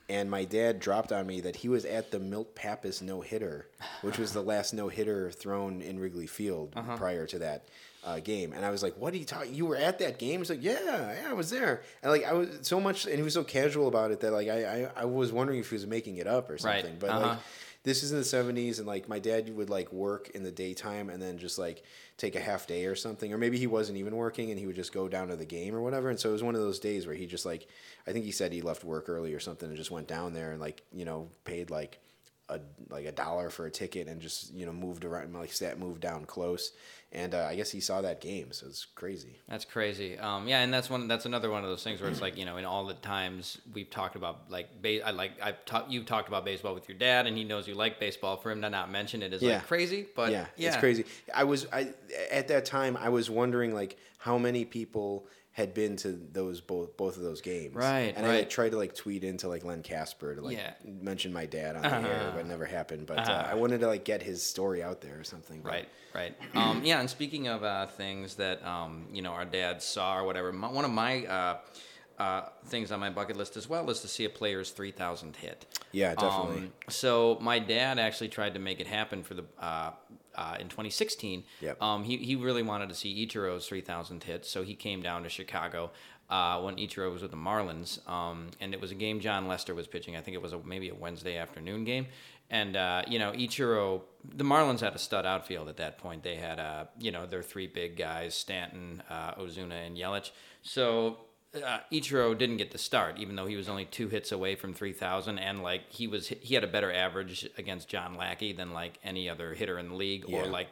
[0.08, 3.68] and my dad dropped on me that he was at the Milt Pappas no hitter,
[4.02, 6.96] which was the last no hitter thrown in Wrigley Field Uh-huh.
[6.98, 7.66] prior to that
[8.04, 8.54] uh, game.
[8.54, 9.54] And I was like, "What are you talking?
[9.54, 12.34] You were at that game?" He's like, "Yeah, yeah, I was there." And like I
[12.34, 15.06] was so much, and he was so casual about it that like I I, I
[15.06, 16.60] was wondering if he was making it up or Right.
[16.60, 16.98] something.
[17.00, 17.28] But Uh-huh.
[17.30, 17.38] like
[17.84, 21.10] this is in the 70s and like my dad would like work in the daytime
[21.10, 21.84] and then just like
[22.16, 24.76] take a half day or something or maybe he wasn't even working and he would
[24.78, 26.80] just go down to the game or whatever and so it was one of those
[26.80, 27.68] days where he just like
[28.08, 30.54] i think he said he left work early or something and just went down there
[30.54, 32.00] and like you know paid like
[32.50, 35.80] a like a dollar for a ticket and just you know moved around like sat
[35.80, 36.74] moved down close
[37.14, 40.18] and uh, i guess he saw that game so it's crazy That's crazy.
[40.20, 41.08] Um, yeah, and that's one.
[41.08, 43.60] That's another one of those things where it's like you know, in all the times
[43.74, 45.92] we've talked about like, ba- I like I've talked.
[45.92, 48.38] You talked about baseball with your dad, and he knows you like baseball.
[48.38, 49.56] For him to not mention it is Yeah.
[49.58, 50.08] like crazy.
[50.16, 51.06] But yeah, yeah, it's crazy.
[51.34, 51.94] I was I
[52.32, 56.98] at that time I was wondering like how many people had been to those both
[56.98, 57.76] both of those games.
[57.76, 60.74] Right, And I tried to like tweet into like Len Kasper to like Yeah.
[60.84, 63.06] mention my dad on the air, but it never happened.
[63.06, 63.48] But uh, Uh-huh.
[63.52, 65.62] I wanted to like get his story out there or something.
[65.62, 66.36] but- Right, right.
[66.56, 70.26] Um, yeah, and speaking of uh, things that um, you know our dad saw or
[70.26, 71.58] whatever, my, one of my uh,
[72.18, 75.66] uh, things on my bucket list as well is to see a player's 3,000th hit.
[75.92, 76.58] Yeah, definitely.
[76.63, 79.92] Um, so my dad actually tried to make it happen for the uh,
[80.36, 81.43] uh, in 2016.
[81.62, 81.82] Yep.
[81.82, 85.30] Um, he he really wanted to see Ichiro's 3,000 hit, so he came down to
[85.30, 85.91] Chicago
[86.30, 89.76] uh, when Ichiro was with the Marlins, um, and it was a game Jon Lester
[89.76, 90.15] was pitching.
[90.15, 92.08] I think it was a, maybe a Wednesday afternoon game,
[92.50, 96.24] and uh, you know Ichiro, the Marlins had a stud outfield at that point.
[96.24, 100.32] They had uh, you know their three big guys, Stanton, uh, Ozuna, and Yelich.
[100.62, 101.17] So
[101.56, 104.74] uh, Ichiro didn't get the start, even though he was only two hits away from
[104.74, 108.98] 3,000, and like he was, he had a better average against John Lackey than like
[109.04, 110.68] any other hitter in the league, or like,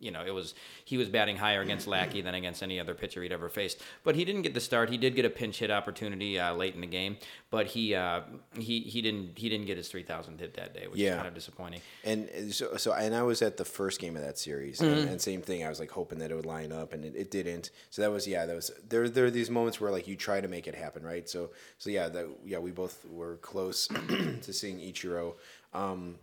[0.00, 3.22] you know, it was he was batting higher against Lackey than against any other pitcher
[3.22, 3.82] he'd ever faced.
[4.04, 4.88] But he didn't get the start.
[4.90, 7.18] He did get a pinch hit opportunity uh, late in the game,
[7.50, 8.22] but he uh,
[8.58, 11.34] he he didn't he didn't get his 3,000 hit that day, which is kind of
[11.34, 11.80] disappointing.
[12.04, 14.98] And so, so, and I was at the first game of that series, Mm-hmm.
[15.00, 15.64] and, and same thing.
[15.64, 17.70] I was like hoping that it would line up, and it, it didn't.
[17.90, 18.70] So that was, yeah, that was.
[18.88, 21.28] There, there are these moments where like you try to make it happen, right?
[21.28, 23.88] So, so yeah, that yeah, we both were close
[24.42, 25.34] to seeing Ichiro.
[25.74, 26.16] Um,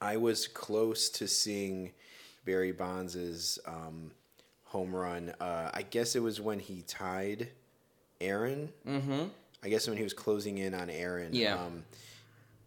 [0.00, 1.92] I was close to seeing
[2.44, 4.10] Barry Bonds's um,
[4.64, 5.32] home run.
[5.40, 7.48] Uh, I guess it was when he tied
[8.20, 8.70] Aaron.
[8.86, 9.24] Mm-hmm.
[9.62, 11.32] I guess when he was closing in on Aaron.
[11.32, 11.54] Yeah.
[11.54, 11.84] Um,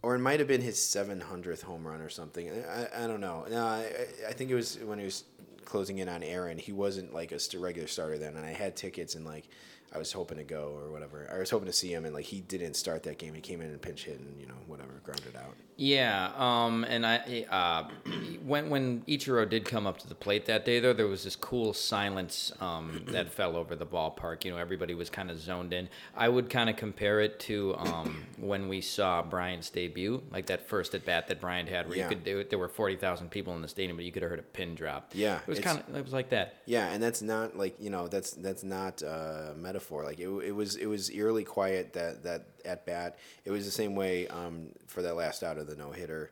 [0.04, 2.50] or it might have been his 700th home run or something.
[2.50, 3.46] I, I don't know.
[3.50, 3.86] No, I,
[4.28, 5.24] I think it was when he was
[5.66, 6.58] closing in on Aaron.
[6.58, 9.46] He wasn't like a regular starter then, and I had tickets and like
[9.94, 11.30] I was hoping to go or whatever.
[11.32, 13.34] I was hoping to see him, and like he didn't start that game.
[13.34, 15.56] He came in and pinch hit and you know whatever grounded out.
[15.76, 18.10] Yeah, um, and I uh,
[18.46, 21.36] when when Ichiro did come up to the plate that day, though, there was this
[21.36, 24.46] cool silence um, that fell over the ballpark.
[24.46, 25.90] You know, everybody was kind of zoned in.
[26.16, 30.68] I would kind of compare it to um, when we saw Bryant's debut, like that
[30.68, 32.04] first at bat that Bryant had, where Yeah.
[32.04, 32.50] you could do it.
[32.52, 34.76] There were forty thousand people in the stadium, but you could have heard a pin
[34.76, 35.12] drop.
[35.14, 36.58] Yeah, it was kind of it was like that.
[36.66, 40.04] Yeah, and that's not like you know that's that's not a metaphor.
[40.04, 43.18] Like it, it was it was eerily quiet that that at bat.
[43.46, 46.32] It was the same way um, for that last out of the no hitter.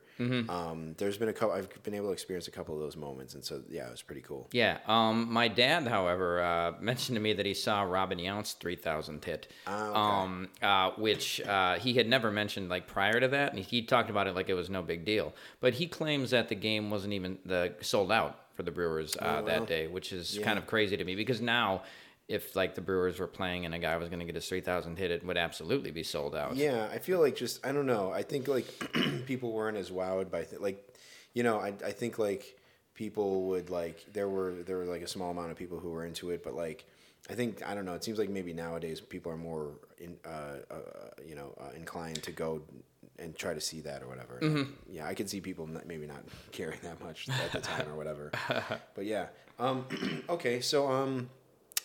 [0.49, 1.55] Um, there's been a couple.
[1.55, 4.03] I've been able to experience a couple of those moments, and so yeah, it was
[4.03, 4.47] pretty cool.
[4.51, 4.77] Yeah.
[4.87, 9.51] Um, my dad, however, uh, mentioned to me that he saw Robin Yount's 3,000th hit,
[9.65, 9.97] Ah, okay.
[9.99, 13.81] um, uh, which uh, he had never mentioned like prior to that, and he, he
[13.81, 15.33] talked about it like it was no big deal.
[15.59, 19.19] But he claims that the game wasn't even the sold out for the Brewers uh,
[19.21, 19.43] Oh, well.
[19.45, 20.43] that day, which is Yeah.
[20.45, 21.81] kind of crazy to me because now.
[22.31, 24.61] If like the Brewers were playing and a guy was going to get his three
[24.61, 26.55] thousand hit, it would absolutely be sold out.
[26.55, 28.11] Yeah, I feel like just I don't know.
[28.11, 28.67] I think like
[29.25, 30.95] people weren't as wowed by th- like,
[31.33, 32.57] you know, I I think like
[32.93, 36.05] people would like there were there were like a small amount of people who were
[36.05, 36.85] into it, but like
[37.29, 37.93] I think I don't know.
[37.93, 40.77] It seems like maybe nowadays people are more in uh, uh
[41.25, 42.61] you know uh, inclined to go
[43.19, 44.65] and try to see that or whatever.
[44.89, 47.95] Yeah, I could see people not, maybe not caring that much at the time or
[47.95, 48.31] whatever.
[48.95, 49.27] but yeah,
[49.59, 49.85] um,
[50.29, 51.29] okay, so um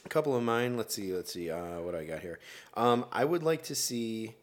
[0.07, 0.77] a couple of mine.
[0.77, 1.13] Let's see.
[1.13, 1.51] Let's see.
[1.51, 2.39] Uh, what do I got here?
[2.75, 4.35] Um, I would like to see.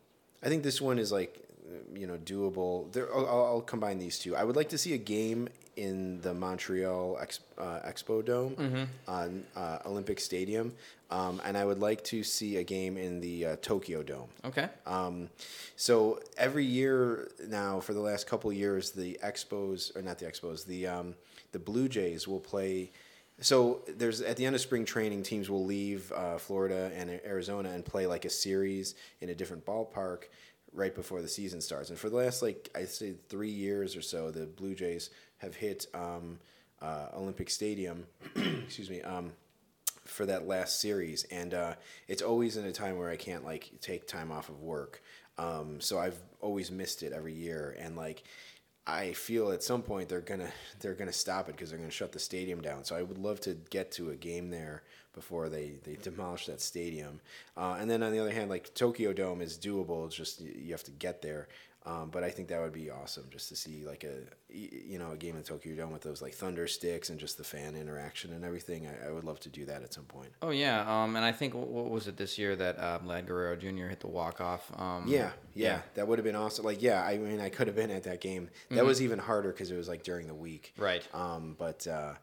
[0.43, 2.91] I think this one is like, uh, you know, doable.
[2.91, 4.35] There, I'll, I'll combine these two.
[4.35, 9.43] I would like to see a game in the Montreal Ex, uh, Expo Dome on
[9.55, 10.71] uh, Olympic Stadium,
[11.09, 14.29] um, and I would like to see a game in the uh, Tokyo Dome.
[14.45, 14.69] Okay.
[14.85, 15.29] Um,
[15.75, 20.25] so every year now, for the last couple of years, the Expos or not the
[20.25, 21.15] Expos, the um,
[21.53, 22.91] the Blue Jays will play.
[23.39, 27.69] So there's at the end of spring training, teams will leave uh, Florida and Arizona
[27.69, 30.25] and play like a series in a different ballpark
[30.71, 31.89] right before the season starts.
[31.89, 35.55] And for the last like I say three years or so, the Blue Jays have
[35.55, 36.39] hit um,
[36.81, 38.05] uh, Olympic Stadium.
[38.35, 39.01] excuse me.
[39.01, 39.33] Um,
[40.05, 41.75] for that last series, and uh,
[42.09, 45.01] it's always in a time where I can't like take time off of work.
[45.37, 48.23] Um, so I've always missed it every year, and like.
[48.85, 52.11] I feel at some point they're gonna they're gonna stop it because they're gonna shut
[52.11, 52.83] the stadium down.
[52.83, 56.59] So I would love to get to a game there before they, they demolish that
[56.59, 57.21] stadium.
[57.55, 60.05] Uh, and then on the other hand, like Tokyo Dome is doable.
[60.07, 61.47] It's just you have to get there.
[61.85, 64.13] Um, but I think that would be awesome just to see like a
[64.49, 67.43] you know a game in Tokyo Dome with those like thunder sticks and just the
[67.43, 68.87] fan interaction and everything.
[68.87, 70.29] I, I would love to do that at some point.
[70.41, 73.57] Oh yeah, um, and I think what was it this year that uh, Vlad Guerrero
[73.57, 73.87] Jr.
[73.87, 74.71] hit the walk off?
[74.77, 76.63] Um, yeah, yeah, yeah, that would have been awesome.
[76.63, 78.49] Like yeah, I mean I could have been at that game.
[78.69, 78.87] That mm-hmm.
[78.87, 80.73] was even harder because it was like during the week.
[80.77, 81.05] Right.
[81.13, 81.85] Um, but.
[81.87, 82.13] Uh,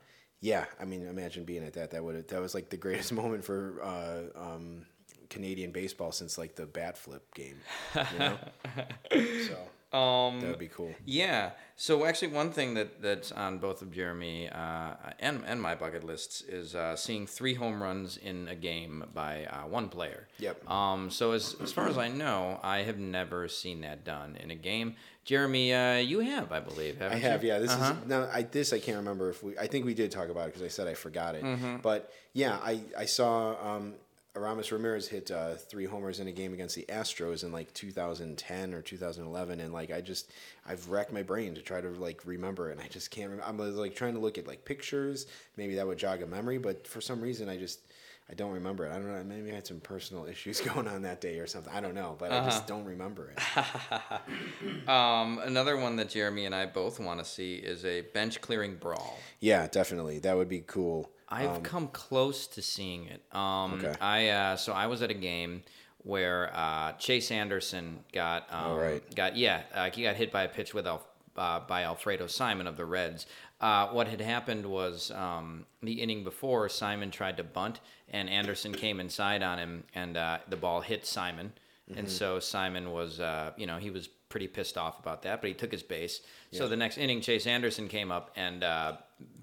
[0.43, 1.91] yeah, I mean, imagine being at that.
[1.91, 4.87] That would that was like the greatest moment for uh, um,
[5.31, 7.57] Canadian baseball since like the bat flip game.
[7.95, 8.39] You know?
[9.49, 9.57] so.
[9.93, 10.95] Um, that would be cool.
[11.05, 11.51] Yeah.
[11.75, 16.05] So actually, one thing that that's on both of Jeremy uh, and and my bucket
[16.05, 20.29] lists is uh, seeing three home runs in a game by uh, one player.
[20.39, 20.71] Yep.
[20.71, 21.11] Um.
[21.11, 24.55] So as as far as I know, I have never seen that done in a
[24.55, 24.95] game.
[25.25, 27.03] Jeremy, uh, you have, I believe.
[27.03, 27.43] I have.
[27.43, 27.51] You?
[27.51, 27.59] Yeah.
[27.59, 27.95] This uh-huh.
[28.01, 28.29] is now.
[28.33, 29.59] I this I can't remember if we.
[29.59, 31.43] I think we did talk about it because I said I forgot it.
[31.43, 31.79] Mm-hmm.
[31.79, 33.57] But yeah, I I saw.
[33.75, 33.95] Um,
[34.37, 38.75] Aramis Ramirez hit uh, three homers in a game against the Astros in like 2010
[38.75, 40.31] or 2011, and like I just
[40.67, 43.31] I've racked my brain to try to like remember and I just can't.
[43.31, 43.49] Remember.
[43.49, 46.87] I'm like trying to look at like pictures, maybe that would jog a memory, but
[46.87, 47.81] for some reason I just
[48.31, 48.93] I don't remember it.
[48.93, 49.25] I don't know.
[49.25, 51.73] Maybe I had some personal issues going on that day or something.
[51.73, 52.47] I don't know, but uh-huh.
[52.47, 54.89] I just don't remember it.
[54.89, 58.77] um, another one that Jeremy and I both want to see is a bench clearing
[58.77, 59.19] brawl.
[59.41, 60.21] Yeah, definitely.
[60.21, 61.11] That would be cool.
[61.31, 63.23] I've um, come close to seeing it.
[63.33, 63.95] Um, okay.
[64.01, 65.63] I uh, so I was at a game
[65.99, 69.15] where uh, Chase Anderson got um, right.
[69.15, 72.67] got yeah uh, he got hit by a pitch with Al, uh, by Alfredo Simon
[72.67, 73.27] of the Reds.
[73.61, 78.73] Uh, what had happened was um, the inning before Simon tried to bunt and Anderson
[78.73, 81.53] came inside on him and uh, the ball hit Simon.
[81.89, 81.99] Mm-hmm.
[81.99, 83.21] And so Simon was,
[83.59, 86.23] you know, he was pretty pissed off about that, but he took his base.
[86.51, 86.61] Yeah.
[86.61, 88.65] So the next inning, Chase Anderson came up and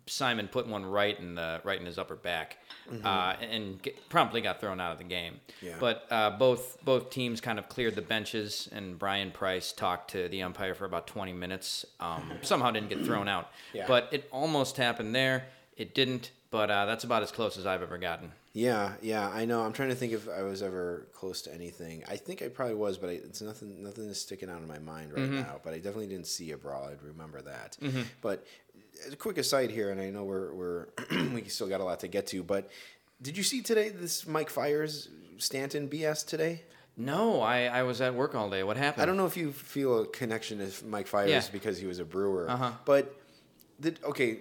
[0.08, 2.58] Simon put one right in the right in his upper back,
[2.90, 3.06] mm-hmm.
[3.06, 5.40] uh, and get, promptly got thrown out of the game.
[5.62, 5.76] Yeah.
[5.80, 10.28] But uh, both both teams kind of cleared the benches, and Bryan Price talked to
[10.30, 11.86] the umpire for about 20 minutes.
[12.00, 13.86] Um, somehow didn't get thrown out, yeah.
[13.88, 15.48] but it almost happened there.
[15.76, 18.32] It didn't, but uh, that's about as close as I've ever gotten.
[18.58, 19.62] Yeah, yeah, I know.
[19.62, 22.04] I'm trying to think if I was ever close to anything.
[22.08, 23.84] I think I probably was, but I, it's nothing.
[23.84, 25.42] Nothing is sticking out in my mind right mm-hmm.
[25.42, 25.62] now.
[25.64, 26.86] But I definitely didn't see a brawl.
[26.86, 27.78] I'd remember that.
[27.80, 28.02] Mm-hmm.
[28.20, 28.48] But
[29.12, 30.88] a quick aside here, and I know we're we're
[31.34, 32.70] we still got a lot to get to, but
[33.22, 36.64] did you see today this Mike Fiers Stanton BS today?
[37.00, 38.64] No, I, I was at work all day.
[38.64, 39.04] What happened?
[39.04, 41.44] I don't know if you feel a connection to Mike Fiers yeah.
[41.52, 42.72] because he was a brewer, uh-huh.
[42.86, 43.16] but
[43.80, 44.40] the, okay,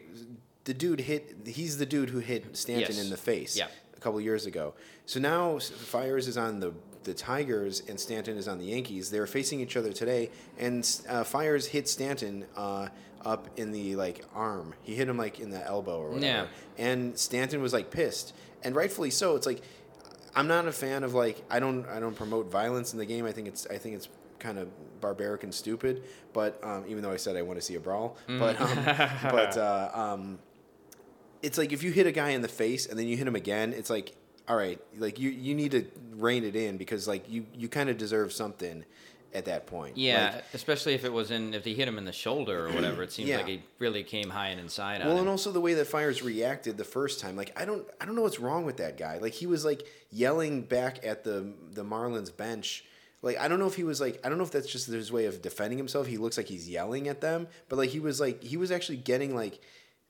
[0.65, 1.37] the dude hit.
[1.47, 3.05] He's the dude who hit Stanton yes.
[3.05, 3.57] in the face.
[3.57, 4.75] Yeah a couple years ago.
[5.07, 9.11] So now Fiers is on the the Tigers and Stanton is on the Yankees.
[9.11, 12.89] They're facing each other today, and uh, Fiers hit Stanton uh,
[13.27, 14.73] up in the like arm.
[14.83, 16.25] He hit him like in the elbow or whatever.
[16.25, 16.47] Yeah.
[16.79, 19.37] And Stanton was like pissed, and rightfully so.
[19.37, 19.63] It's like
[20.35, 23.27] I'm not a fan of like I don't I don't promote violence in the game.
[23.27, 24.09] I think it's I think it's
[24.39, 24.69] kind of
[25.01, 26.05] barbaric and stupid.
[26.33, 28.39] But um, even though I said I want to see a brawl, mm.
[28.39, 28.85] but um,
[29.33, 30.39] but uh, um,
[31.43, 33.37] it's like if you hit a guy in the face and then you hit him
[33.37, 34.15] again, it's like,
[34.47, 37.91] all right, like you you need to rein it in because like you you kind
[37.91, 38.85] of deserve something
[39.35, 39.97] at that point.
[39.97, 42.73] Yeah, like, especially if it was in if they hit him in the shoulder or
[42.73, 43.03] whatever.
[43.03, 43.39] It seems yeah.
[43.39, 45.05] like he really came high and inside.
[45.05, 47.37] Well, and also the way that Fiers reacted the first time.
[47.37, 49.19] Like I don't I don't know what's wrong with that guy.
[49.19, 52.85] Like he was like yelling back at the the Marlins bench.
[53.23, 55.13] Like I don't know if he was like I don't know if that's just his
[55.13, 56.07] way of defending himself.
[56.07, 58.99] He looks like he's yelling at them, but like he was like he was actually
[58.99, 59.61] getting like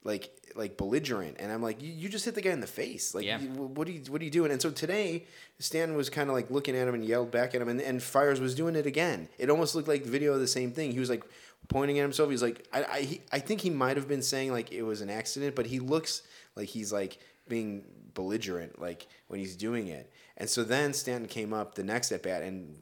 [0.04, 1.36] like like belligerent.
[1.38, 3.14] And i'm like you, you just hit the guy in the face.
[3.14, 3.38] Like yeah.
[3.38, 4.50] you, what are you what are you doing?
[4.50, 5.24] And so today
[5.58, 8.02] stan was kind of like looking at him and yelled back at him and, and
[8.02, 9.28] Fiers was doing it again.
[9.38, 10.92] It almost looked like video of the same thing.
[10.92, 11.24] He was like
[11.68, 12.30] pointing at himself.
[12.30, 15.00] He's like i i, he, I think he might have been saying like it was
[15.00, 16.22] an accident but he looks
[16.54, 20.10] like he's like being belligerent like when he's doing it.
[20.38, 22.74] And so then stanton came up the next at bat and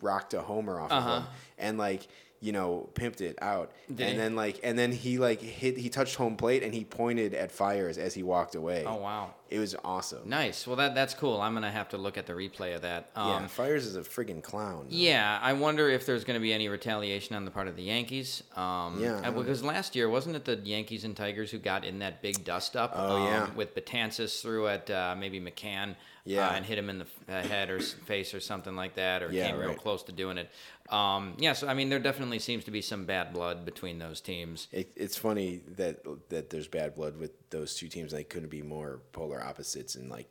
[0.00, 1.10] rocked a homer off uh-huh.
[1.10, 1.30] of him.
[1.58, 2.08] And like
[2.40, 3.70] you know, pimped it out.
[3.88, 4.16] Did and he?
[4.18, 7.52] then like and then he like hit he touched home plate and he pointed at
[7.52, 8.84] Fiers as he walked away.
[8.86, 9.34] Oh wow.
[9.50, 10.28] It was awesome.
[10.28, 10.66] Nice.
[10.66, 11.40] Well that that's cool.
[11.40, 13.10] I'm gonna have to look at the replay of that.
[13.16, 14.86] Um, yeah, Fiers is a friggin' clown.
[14.88, 14.96] Though.
[14.96, 18.44] Yeah, I wonder if there's gonna be any retaliation on the part of the Yankees.
[18.56, 19.28] Um, yeah.
[19.30, 22.76] Because last year wasn't it the Yankees and Tigers who got in that big dust
[22.76, 22.92] up?
[22.94, 23.50] Oh um, yeah.
[23.54, 25.96] With Betances threw at uh, maybe McCann.
[26.26, 26.48] Yeah.
[26.48, 29.32] Uh, and hit him in the uh, head or face or something like that, or
[29.32, 29.68] yeah, came right.
[29.68, 30.50] real close to doing it.
[30.90, 34.20] Um, yeah, so I mean, there definitely seems to be some bad blood between those
[34.20, 34.66] teams.
[34.72, 38.12] It, it's funny that that there's bad blood with those two teams.
[38.12, 40.28] They couldn't be more polar opposites in like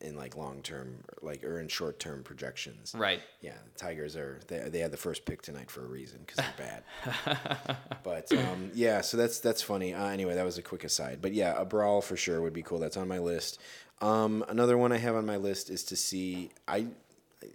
[0.00, 2.94] in like long term, like or in short term projections.
[2.96, 3.20] Right.
[3.40, 6.44] Yeah, the Tigers are they, they had the first pick tonight for a reason because
[6.44, 6.82] they're
[7.26, 7.76] bad.
[8.02, 9.94] but um, yeah, so that's that's funny.
[9.94, 11.18] Uh, anyway, that was a quick aside.
[11.20, 12.78] But yeah, a brawl for sure would be cool.
[12.78, 13.60] That's on my list.
[14.00, 16.50] Um, another one I have on my list is to see.
[16.66, 16.86] I,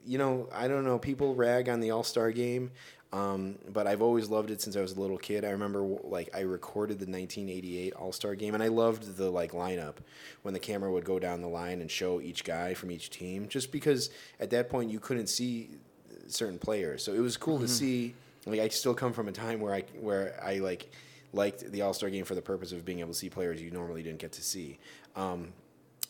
[0.05, 0.99] you know, I don't know.
[0.99, 2.71] People rag on the All Star game.
[3.15, 5.45] Um, but I've always loved it since I was a little kid.
[5.45, 9.53] I remember like I recorded the 1988 All Star Game, and I loved the like
[9.53, 9.95] lineup
[10.41, 13.47] when the camera would go down the line and show each guy from each team.
[13.47, 14.09] Just because
[14.41, 15.69] at that point you couldn't see
[16.27, 17.67] certain players, so it was cool mm-hmm.
[17.67, 18.15] to see.
[18.45, 20.91] Like I still come from a time where I where I like
[21.31, 23.71] liked the All Star Game for the purpose of being able to see players you
[23.71, 24.77] normally didn't get to see.
[25.15, 25.53] Um,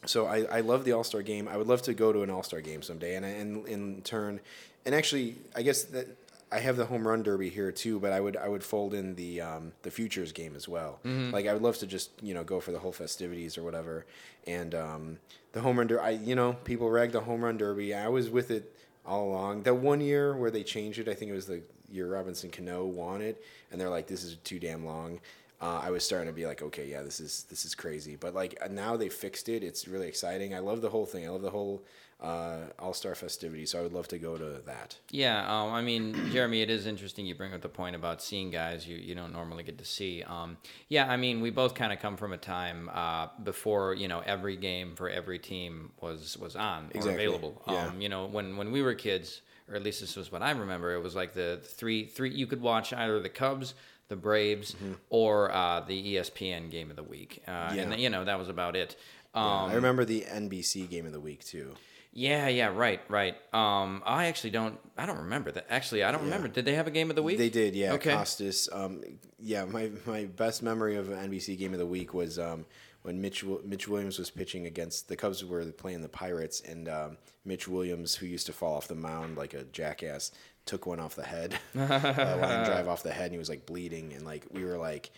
[0.07, 1.47] so I, I love the All Star Game.
[1.47, 4.39] I would love to go to an All Star Game someday, and and in turn,
[4.87, 6.07] and actually, I guess that
[6.55, 9.15] I have the home run derby here too, but I would I would fold in
[9.15, 10.99] the um, the futures game as well.
[11.03, 11.31] Mm-hmm.
[11.31, 14.05] Like I would love to just you know go for the whole festivities or whatever.
[14.47, 15.17] And um,
[15.51, 17.93] the home run derby, I you know people rag the home run derby.
[17.93, 18.73] I was with it
[19.05, 19.63] all along.
[19.63, 22.85] That one year where they changed it, I think it was the year Robinson Cano
[22.85, 25.19] won it, and they're like, this is too damn long.
[25.61, 28.15] Uh, I was starting to be like, okay, yeah, this is this is crazy.
[28.15, 29.61] But like now they fixed it.
[29.61, 30.55] It's really exciting.
[30.55, 31.25] I love the whole thing.
[31.25, 31.83] I love the whole
[32.21, 33.65] uh, All Star festivity.
[33.65, 34.97] So I would love to go to that.
[35.11, 38.51] Yeah, um, I mean, Jeremy, it is interesting you bring up the point about seeing
[38.51, 40.23] guys you, you don't normally get to see.
[40.23, 44.07] Um, yeah, I mean, we both kind of come from a time uh, before you
[44.07, 47.25] know every game for every team was was on or exactly.
[47.25, 47.61] available.
[47.67, 47.87] Yeah.
[47.87, 50.51] Um, you know, when when we were kids, or at least this was what I
[50.51, 53.73] remember, it was like the three three you could watch either the Cubs
[54.07, 54.93] the Braves, mm-hmm.
[55.09, 57.41] or uh, the ESPN game of the week.
[57.47, 57.81] Uh, yeah.
[57.81, 58.95] And, you know, that was about it.
[59.33, 61.73] Um, yeah, I um, remember the NBC game of the week, too.
[62.17, 63.35] Yeah, yeah, right, right.
[63.53, 64.79] Um, I actually don't.
[64.97, 65.65] I don't remember that.
[65.69, 66.27] Actually, I don't yeah.
[66.27, 66.47] remember.
[66.47, 67.37] Did they have a game of the week?
[67.37, 67.75] They did.
[67.75, 67.91] Yeah.
[67.93, 68.13] Okay.
[68.13, 68.69] Costas.
[68.71, 69.03] Um,
[69.37, 72.65] yeah, my my best memory of an NBC game of the week was um,
[73.01, 77.17] when Mitch Mitch Williams was pitching against the Cubs were playing the Pirates, and um,
[77.43, 80.31] Mitch Williams, who used to fall off the mound like a jackass,
[80.65, 84.13] took one off the head, uh, drive off the head, and he was like bleeding,
[84.13, 85.11] and like we were like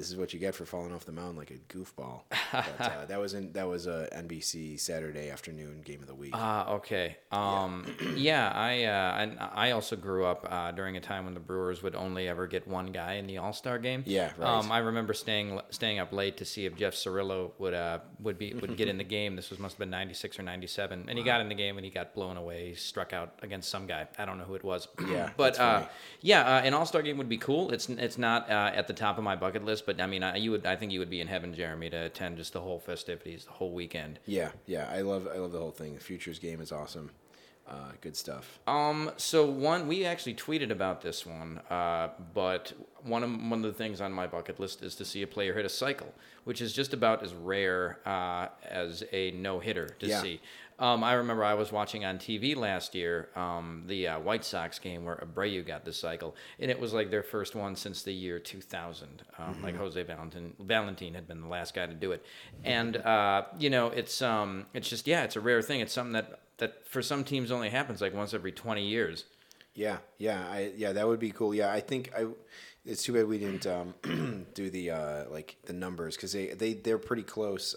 [0.00, 2.22] this is what you get for falling off the mound like a goofball.
[2.52, 6.32] But, uh, that was in that was a NBC Saturday afternoon game of the week.
[6.34, 7.16] Ah, uh, okay.
[7.30, 8.10] Um, yeah.
[8.16, 11.94] yeah, I uh, I also grew up uh, during a time when the Brewers would
[11.94, 14.02] only ever get one guy in the All Star game.
[14.04, 14.48] Yeah, right.
[14.48, 18.36] Um, I remember staying staying up late to see if Jeff Cirillo would uh would
[18.36, 19.36] be would get in the game.
[19.36, 21.14] This was must have been ninety six or ninety seven, and wow.
[21.16, 22.70] he got in the game and he got blown away.
[22.70, 24.08] He struck out against some guy.
[24.18, 24.88] I don't know who it was.
[25.08, 25.86] Yeah, but uh,
[26.20, 27.70] yeah, uh, an All Star game would be cool.
[27.70, 30.36] It's it's not uh, at the top of my bucket list but I mean, I,
[30.36, 32.78] you would, I think you would be in heaven, Jeremy, to attend just the whole
[32.78, 34.20] festivities, the whole weekend.
[34.24, 35.94] Yeah, yeah, I love, I love the whole thing.
[35.94, 37.10] The futures game is awesome.
[37.68, 38.60] Uh, good stuff.
[38.68, 42.72] Um, so one, we actually tweeted about this one, uh, but
[43.02, 45.54] one of one of the things on my bucket list is to see a player
[45.54, 46.12] hit a cycle,
[46.44, 50.20] which is just about as rare uh, as a no hitter to yeah.
[50.20, 50.40] see.
[50.80, 54.78] Um, I remember I was watching on TV last year um, the uh, White Sox
[54.78, 58.12] game where Abreu got the cycle, and it was like their first one since the
[58.12, 59.22] year 2000.
[59.38, 59.62] Um, mm-hmm.
[59.62, 62.24] Like Jose Valentin, Valentin had been the last guy to do it,
[62.64, 65.80] and uh, you know it's um, it's just yeah, it's a rare thing.
[65.80, 69.26] It's something that that for some teams only happens like once every 20 years.
[69.74, 71.54] Yeah, yeah, I yeah that would be cool.
[71.54, 72.26] Yeah, I think I.
[72.86, 76.72] It's too bad we didn't um, do the uh, like the numbers because they they
[76.72, 77.76] they're pretty close.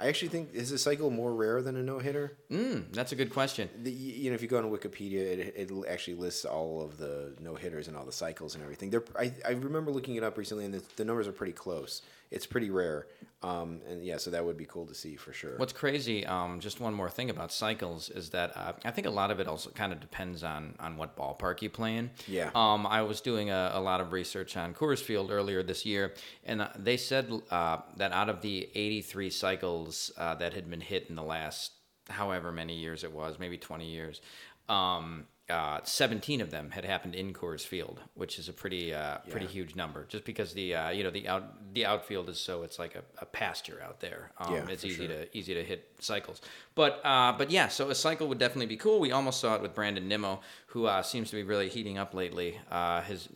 [0.00, 2.38] I actually think is a cycle more rare than a no hitter.
[2.50, 3.68] Mm, that's a good question.
[3.82, 7.34] The, you know, if you go on Wikipedia, it, it actually lists all of the
[7.40, 8.90] no hitters and all the cycles and everything.
[8.90, 12.02] They're, I, I remember looking it up recently, and the, the numbers are pretty close
[12.30, 13.06] it's pretty rare.
[13.42, 15.56] Um, and yeah, so that would be cool to see for sure.
[15.56, 19.10] What's crazy, um, just one more thing about cycles is that uh, I think a
[19.10, 22.10] lot of it also kind of depends on on what ballpark you play in.
[22.28, 22.50] Yeah.
[22.54, 26.12] Um, I was doing a, a, lot of research on Coors Field earlier this year,
[26.44, 30.80] and uh, they said uh, that out of the 83 cycles uh, that had been
[30.80, 31.72] hit in the last
[32.08, 34.20] however many years it was, maybe 20 years,
[34.68, 39.18] um, uh, 17 of them had happened in Coors Field, which is a pretty uh,
[39.24, 39.30] yeah.
[39.30, 40.04] pretty huge number.
[40.08, 43.02] Just because the uh, you know the out the outfield is so it's like a,
[43.18, 44.30] a pasture out there.
[44.38, 45.08] Um, yeah, it's easy sure.
[45.08, 46.40] to easy to hit cycles.
[46.76, 49.00] But uh, but yeah, so a cycle would definitely be cool.
[49.00, 52.14] We almost saw it with Brandon Nimmo, who uh, seems to be really heating up
[52.14, 52.60] lately.
[52.70, 53.28] Uh, his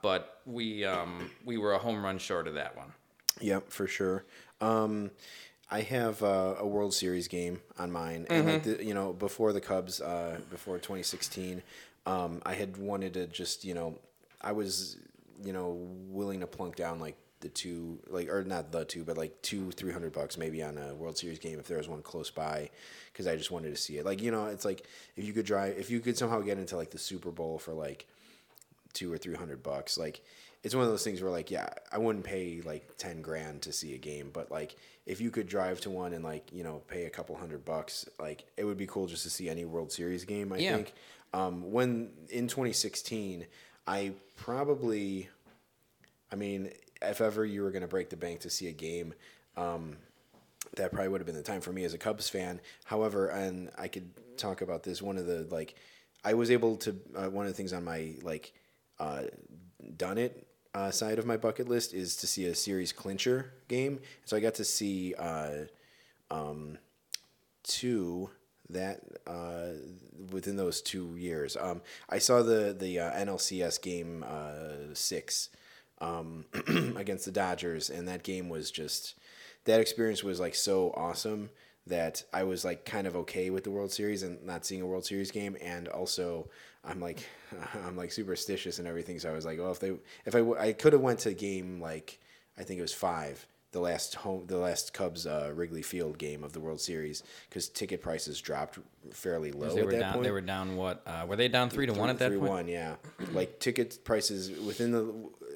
[0.00, 2.94] but we um, we were a home run short of that one.
[3.40, 4.24] Yep, for sure.
[4.60, 5.10] Um,
[5.70, 8.48] I have uh, a World Series game on mine, and mm-hmm.
[8.48, 11.62] like the, you know, before the Cubs, uh, before 2016,
[12.06, 13.98] um, I had wanted to just you know,
[14.40, 14.96] I was
[15.44, 19.18] you know willing to plunk down like the two, like or not the two, but
[19.18, 22.02] like two, three hundred bucks maybe on a World Series game if there was one
[22.02, 22.70] close by,
[23.12, 24.06] because I just wanted to see it.
[24.06, 26.76] Like you know, it's like if you could drive, if you could somehow get into
[26.76, 28.06] like the Super Bowl for like
[28.94, 30.22] two or three hundred bucks, like
[30.64, 33.72] it's one of those things where like yeah, I wouldn't pay like ten grand to
[33.72, 34.76] see a game, but like
[35.08, 38.08] if you could drive to one and like you know pay a couple hundred bucks,
[38.20, 40.52] like it would be cool just to see any World Series game.
[40.52, 40.76] I Yeah.
[40.76, 40.92] think
[41.32, 43.46] um, when in 2016,
[43.86, 45.28] I probably,
[46.30, 46.70] I mean,
[47.02, 49.14] if ever you were going to break the bank to see a game.
[49.56, 49.96] Um,
[50.76, 52.60] that probably would have been the time for me as a Cubs fan.
[52.84, 55.00] However, and I could talk about this.
[55.00, 55.76] One of the like,
[56.24, 58.52] I was able to uh, one of the things on my like,
[58.98, 59.22] uh,
[59.96, 64.00] done it uh, side of my bucket list is to see a series clincher game.
[64.24, 65.64] So I got to see uh,
[66.30, 66.78] um,
[67.62, 68.30] two
[68.70, 69.68] that uh,
[70.30, 71.56] within those two years.
[71.56, 75.48] Um, I saw the the uh, NLCS game uh, six
[76.00, 76.44] um,
[76.96, 79.14] against the Dodgers, and that game was just
[79.64, 81.50] that experience was like so awesome
[81.86, 84.86] that I was like kind of okay with the World Series and not seeing a
[84.86, 86.48] World Series game, and also
[86.84, 87.24] I'm like
[87.86, 89.92] I'm like superstitious and everything, so I was like, oh, if they
[90.26, 92.18] if I I could have went to game like
[92.58, 93.46] I think it was five.
[93.70, 97.68] The last home, the last Cubs uh, Wrigley Field game of the World Series, because
[97.68, 98.78] ticket prices dropped
[99.12, 100.12] fairly low They at were that down.
[100.14, 100.24] point.
[100.24, 100.76] They were down.
[100.76, 102.50] What uh, were they down three to one at that Three point?
[102.50, 102.94] one, yeah.
[103.32, 105.02] like ticket prices within the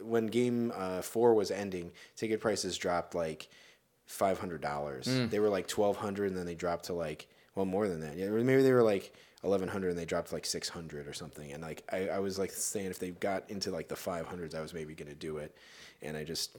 [0.03, 3.49] when game uh, four was ending, ticket prices dropped like
[4.05, 5.07] five hundred dollars.
[5.07, 5.31] Mm.
[5.31, 8.19] They were like twelve hundred, and then they dropped to like well more than that.
[8.19, 9.15] Yeah, maybe they were like
[9.45, 11.53] eleven hundred, and they dropped like six hundred or something.
[11.53, 14.55] And like I, I was like saying, if they got into like the five hundreds,
[14.55, 15.55] I was maybe gonna do it,
[16.03, 16.57] and I just.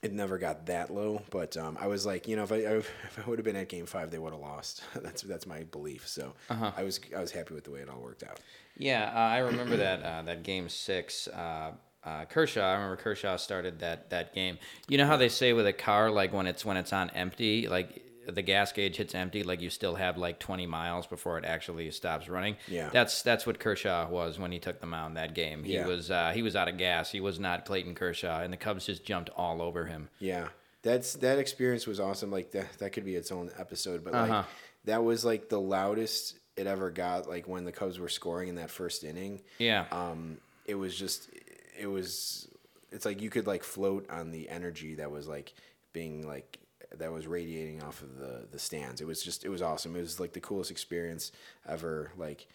[0.00, 3.18] It never got that low, but um, I was like, you know, if I if
[3.18, 4.84] I would have been at Game Five, they would have lost.
[4.94, 6.06] that's that's my belief.
[6.06, 6.70] So Uh-huh.
[6.76, 8.38] I was I was happy with the way it all worked out.
[8.76, 11.26] Yeah, uh, I remember that uh, that game six.
[11.26, 11.72] Uh,
[12.04, 14.58] uh, Kershaw, I remember Kershaw started that that game.
[14.86, 17.66] You know how they say with a car, like when it's when it's on empty,
[17.66, 18.00] like
[18.34, 21.90] the gas gauge hits empty, like you still have like 20 miles before it actually
[21.90, 22.56] stops running.
[22.68, 22.90] Yeah.
[22.92, 25.64] that's that's what Kershaw was when he took the mound that game.
[25.64, 25.86] He Yeah.
[25.86, 27.10] was uh, he was out of gas.
[27.10, 30.08] He was not Clayton Kershaw, and the Cubs just jumped all over him.
[30.18, 30.48] Yeah,
[30.82, 32.30] that's that experience was awesome.
[32.30, 34.04] Like that, that could be its own episode.
[34.04, 34.32] But Uh-huh.
[34.38, 34.44] like
[34.84, 37.28] that was like the loudest it ever got.
[37.28, 39.42] Like when the Cubs were scoring in that first inning.
[39.58, 41.30] Yeah, Um, it was just,
[41.78, 42.48] it was.
[42.90, 45.52] It's like you could like float on the energy that was like
[45.92, 46.58] being like
[46.96, 49.00] that was radiating off of the the stands.
[49.00, 49.94] It was just, it was awesome.
[49.96, 51.32] It was like the coolest experience
[51.68, 52.12] ever.
[52.16, 52.48] Like.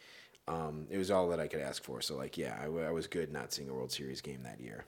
[0.46, 2.02] Um, it was all that I could ask for.
[2.02, 4.60] So, like, yeah, I, w- I was good not seeing a World Series game that
[4.60, 4.84] year.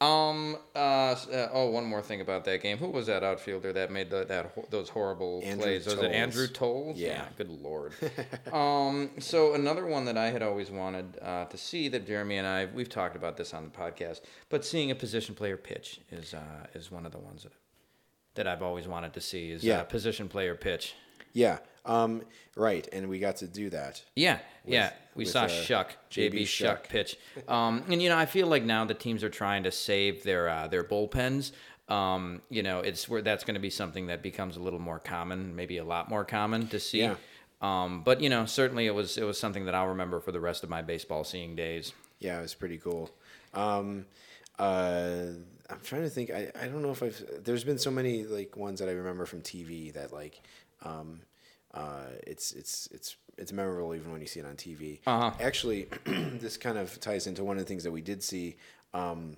[0.00, 0.56] Um.
[0.74, 1.48] Uh, uh.
[1.52, 2.78] Oh, one more thing about that game.
[2.78, 5.86] Who was that outfielder that made the, that ho- those horrible Andrew plays?
[5.86, 6.12] Was it Toles.
[6.12, 6.96] Andrew Toles?
[6.98, 7.24] Yeah.
[7.36, 7.92] Good lord.
[8.52, 9.10] um.
[9.18, 12.66] So another one that I had always wanted uh, to see that Jeremy and I
[12.66, 16.66] we've talked about this on the podcast, but seeing a position player pitch is uh,
[16.74, 17.52] is one of the ones that
[18.34, 19.80] that I've always wanted to see is Yeah.
[19.80, 20.94] uh, position player pitch.
[21.32, 21.58] Yeah.
[21.84, 22.22] Um,
[22.56, 22.86] right.
[22.92, 24.02] And we got to do that.
[24.14, 24.92] Yeah, yeah.
[25.14, 26.88] We saw uh, Shuck, JB JB Shuck Shuck.
[26.88, 27.16] pitch,
[27.48, 30.48] um, and you know I feel like now the teams are trying to save their
[30.48, 31.52] uh, their bullpens.
[31.88, 34.98] Um, you know, it's where that's going to be something that becomes a little more
[35.00, 37.00] common, maybe a lot more common to see.
[37.00, 37.16] Yeah.
[37.60, 40.40] Um, but you know, certainly it was it was something that I'll remember for the
[40.40, 41.92] rest of my baseball seeing days.
[42.20, 43.10] Yeah, it was pretty cool.
[43.52, 44.06] Um,
[44.58, 45.24] uh,
[45.72, 46.30] I'm trying to think.
[46.30, 47.22] I, I don't know if I've.
[47.44, 50.40] There's been so many like ones that I remember from TV that like,
[50.82, 51.20] um,
[51.74, 55.00] uh, it's it's it's it's memorable even when you see it on TV.
[55.06, 55.32] Uh-huh.
[55.40, 58.56] Actually, this kind of ties into one of the things that we did see.
[58.94, 59.36] Um,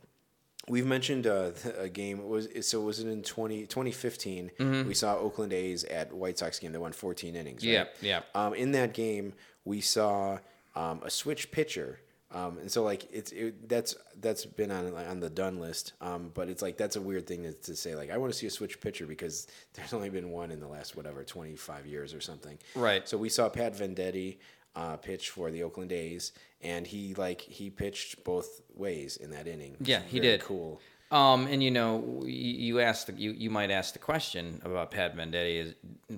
[0.68, 2.20] We've mentioned uh, a game.
[2.20, 4.50] It was so was it in 20, 2015?
[4.58, 4.88] Mm-hmm.
[4.88, 6.72] We saw Oakland A's at White Sox game.
[6.72, 7.64] They won 14 innings.
[7.64, 7.72] Right?
[7.72, 8.20] Yeah, yeah.
[8.34, 10.38] Um, in that game, we saw
[10.74, 12.00] um, a switch pitcher,
[12.34, 15.92] um, and so like it's it, that's that's been on on the done list.
[16.00, 17.94] Um, but it's like that's a weird thing to, to say.
[17.94, 20.66] Like I want to see a switch pitcher because there's only been one in the
[20.66, 22.58] last whatever 25 years or something.
[22.74, 23.08] Right.
[23.08, 24.38] So we saw Pat Venditte
[24.74, 29.46] uh, pitch for the Oakland A's, and he like he pitched both ways in that
[29.46, 29.76] inning.
[29.80, 30.42] Yeah, he Very did.
[30.42, 30.80] Cool.
[31.14, 35.62] Um, and you know, you, asked you you might ask the question about Pat Venditte
[35.62, 35.74] is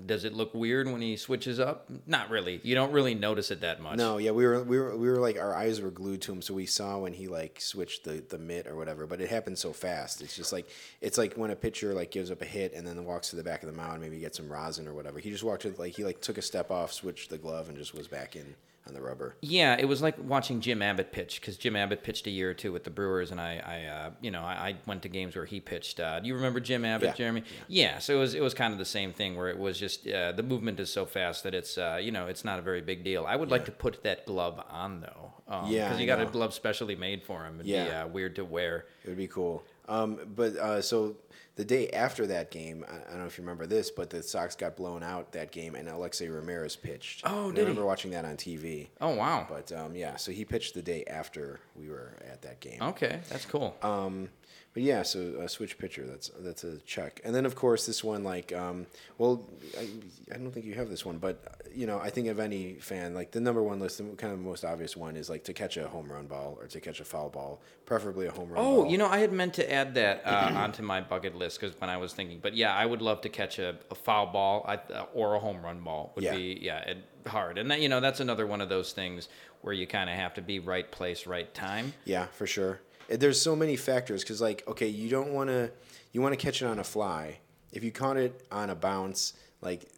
[0.06, 1.90] does it look weird when he switches up?
[2.06, 2.60] Not really.
[2.62, 3.98] You don't really notice it that much.
[3.98, 6.40] No, yeah, we were we were we were like our eyes were glued to him,
[6.40, 9.06] so we saw when he like switched the the mitt or whatever.
[9.06, 10.22] But it happened so fast.
[10.22, 10.66] It's just like
[11.02, 13.44] it's like when a pitcher like gives up a hit and then walks to the
[13.44, 15.18] back of the mound, maybe get some rosin or whatever.
[15.18, 17.76] He just walked to like he like took a step off, switched the glove, and
[17.76, 18.54] just was back in
[18.86, 19.36] on the rubber.
[19.40, 22.54] Yeah, it was like watching Jim Abbott pitch because Jim Abbott pitched a year or
[22.54, 25.34] two with the Brewers, and I, I uh, you know, I, I went to games
[25.36, 25.98] where he pitched.
[26.00, 27.14] Uh, do you remember Jim Abbott, Yeah.
[27.14, 27.42] Jeremy?
[27.68, 27.98] Yeah.
[27.98, 30.32] So it was it was kind of the same thing where it was just uh,
[30.32, 33.02] the movement is so fast that it's uh, you know it's not a very big
[33.04, 33.24] deal.
[33.26, 35.32] I would like to put that glove on though.
[35.48, 37.54] Um, Yeah, because you got a glove specially made for him.
[37.56, 38.04] It'd be Yeah.
[38.04, 38.86] uh, weird to wear.
[39.04, 39.64] It would be cool.
[39.88, 41.16] Um, but uh, so
[41.56, 44.22] the day after that game, I, I don't know if you remember this, but the
[44.22, 47.22] Sox got blown out that game, and Alexei Ramirez pitched.
[47.24, 47.68] Oh, And did I he?
[47.70, 48.88] remember watching that on TV.
[49.00, 49.46] Oh wow.
[49.48, 52.78] But um, yeah, so he pitched the day after we were at that game.
[52.82, 53.76] Okay, that's cool.
[53.82, 54.28] Um,
[54.76, 56.04] but yeah, so a switch pitcher.
[56.06, 57.22] That's that's a check.
[57.24, 58.84] And then of course this one, like, um,
[59.16, 59.48] well,
[59.80, 59.88] I,
[60.34, 63.14] I don't think you have this one, but you know, I think of any fan,
[63.14, 65.78] like the number one list, the kind of most obvious one is like to catch
[65.78, 68.62] a home run ball or to catch a foul ball, preferably a home run.
[68.62, 68.92] Oh, ball.
[68.92, 71.88] you know, I had meant to add that uh, onto my bucket list because when
[71.88, 74.74] I was thinking, but yeah, I would love to catch a, a foul ball I,
[74.92, 76.12] uh, or a home run ball.
[76.16, 76.34] Would Yeah.
[76.36, 79.30] be yeah, it, hard, and that, you know that's another one of those things
[79.62, 81.94] where you kind of have to be right place, right time.
[82.04, 82.80] Yeah, for sure.
[83.08, 85.70] There's so many factors because, like, okay, you don't want to,
[86.12, 87.38] you want to catch it on a fly.
[87.72, 89.88] If you caught it on a bounce, like,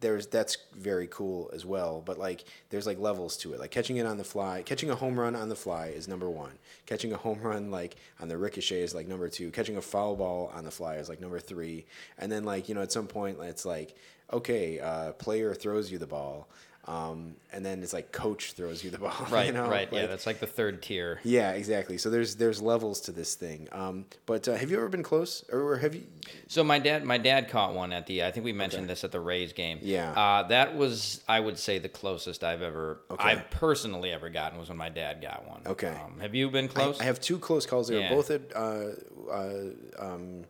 [0.00, 2.02] there's that's very cool as well.
[2.04, 3.60] But like, there's like levels to it.
[3.60, 6.28] Like catching it on the fly, catching a home run on the fly is number
[6.28, 6.52] one.
[6.86, 9.50] Catching a home run like on the ricochet is like number two.
[9.50, 11.86] Catching a foul ball on the fly is like number three.
[12.18, 13.96] And then like you know at some point it's like,
[14.32, 16.48] okay, uh, player throws you the ball.
[16.88, 19.12] Um, and then it's like coach throws you the ball.
[19.28, 19.68] Right, you know?
[19.68, 21.18] right, yeah, that's like the third tier.
[21.24, 21.98] yeah, exactly.
[21.98, 23.66] So there's there's levels to this thing.
[23.72, 26.04] Um, but uh, have you ever been close, or have you?
[26.46, 28.22] So my dad, my dad caught one at the.
[28.22, 29.80] I think we mentioned this at the Rays game.
[29.82, 30.12] Yeah.
[30.12, 33.30] Uh, that was, I would say, the closest I've ever, Okay.
[33.30, 35.62] I've personally ever gotten was when my dad got one.
[35.66, 35.88] Okay.
[36.04, 37.00] Um, have you been I, close?
[37.00, 37.88] I have two close calls.
[37.88, 38.10] They Yeah.
[38.10, 39.60] were both at uh, uh,
[39.98, 40.44] um,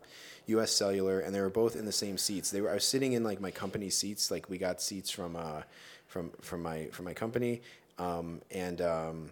[0.47, 0.71] U.S.
[0.71, 2.51] Cellular, and they were both in the same seats.
[2.51, 2.69] They were.
[2.69, 4.29] I was sitting in like my company seats.
[4.29, 5.63] Like we got seats from uh,
[6.07, 7.61] from from my from my company,
[7.97, 8.81] um, and.
[8.81, 9.29] Um,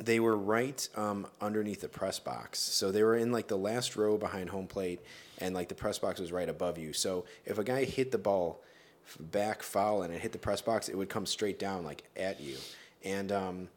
[0.00, 2.60] they were right um, underneath the press box.
[2.60, 5.00] So they were in like the last row behind home plate,
[5.38, 6.92] and like the press box was right above you.
[6.92, 8.60] So if a guy hit the ball
[9.18, 12.40] back foul and it hit the press box, it would come straight down like at
[12.40, 12.56] you.
[13.04, 13.68] And um,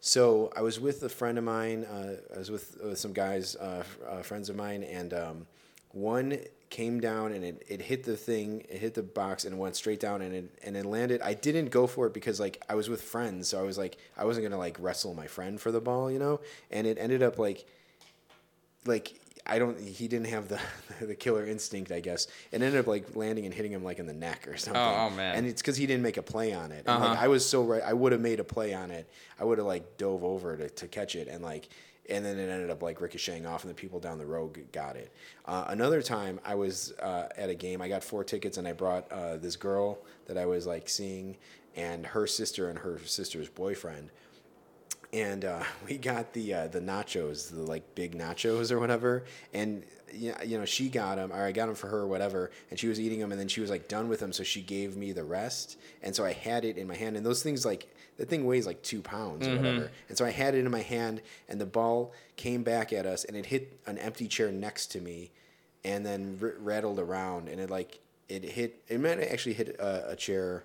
[0.00, 1.84] so I was with a friend of mine.
[1.84, 5.46] Uh, I was with, with some guys, uh, uh, friends of mine, and um,
[5.94, 6.38] one
[6.70, 9.76] came down and it, it hit the thing, it hit the box and it went
[9.76, 11.20] straight down and it and it landed.
[11.22, 13.96] I didn't go for it because like I was with friends, so I was like
[14.16, 16.40] I wasn't gonna like wrestle my friend for the ball, you know.
[16.70, 17.64] And it ended up like
[18.86, 19.78] like I don't.
[19.78, 20.58] He didn't have the
[21.04, 22.26] the killer instinct, I guess.
[22.50, 24.80] It ended up like landing and hitting him like in the neck or something.
[24.82, 25.36] oh, man.
[25.36, 26.84] And it's because he didn't make a play on it.
[26.86, 27.16] And, Uh-huh.
[27.18, 27.82] I was so right.
[27.84, 29.08] I would have made a play on it.
[29.38, 31.68] I would have like dove over to, to catch it and like.
[32.10, 34.96] And then it ended up like ricocheting off, and the people down the road got
[34.96, 35.10] it.
[35.46, 37.80] Uh, another time, I was uh, at a game.
[37.80, 41.36] I got four tickets, and I brought uh, this girl that I was like seeing,
[41.74, 44.10] and her sister and her sister's boyfriend
[45.14, 49.24] and uh, we got the uh, the nachos, the like big nachos or whatever,
[49.54, 52.78] and you know she got them, or I got them for her, or whatever, and
[52.78, 54.96] she was eating them, and then she was like done with them, so she gave
[54.96, 57.93] me the rest, and so I had it in my hand, and those things like
[58.16, 59.64] the thing weighs like two pounds or mm-hmm.
[59.64, 63.06] whatever, and so I had it in my hand, and the ball came back at
[63.06, 65.32] us, and it hit an empty chair next to me,
[65.84, 70.12] and then r- rattled around, and it like it hit, it might actually hit a,
[70.12, 70.64] a chair.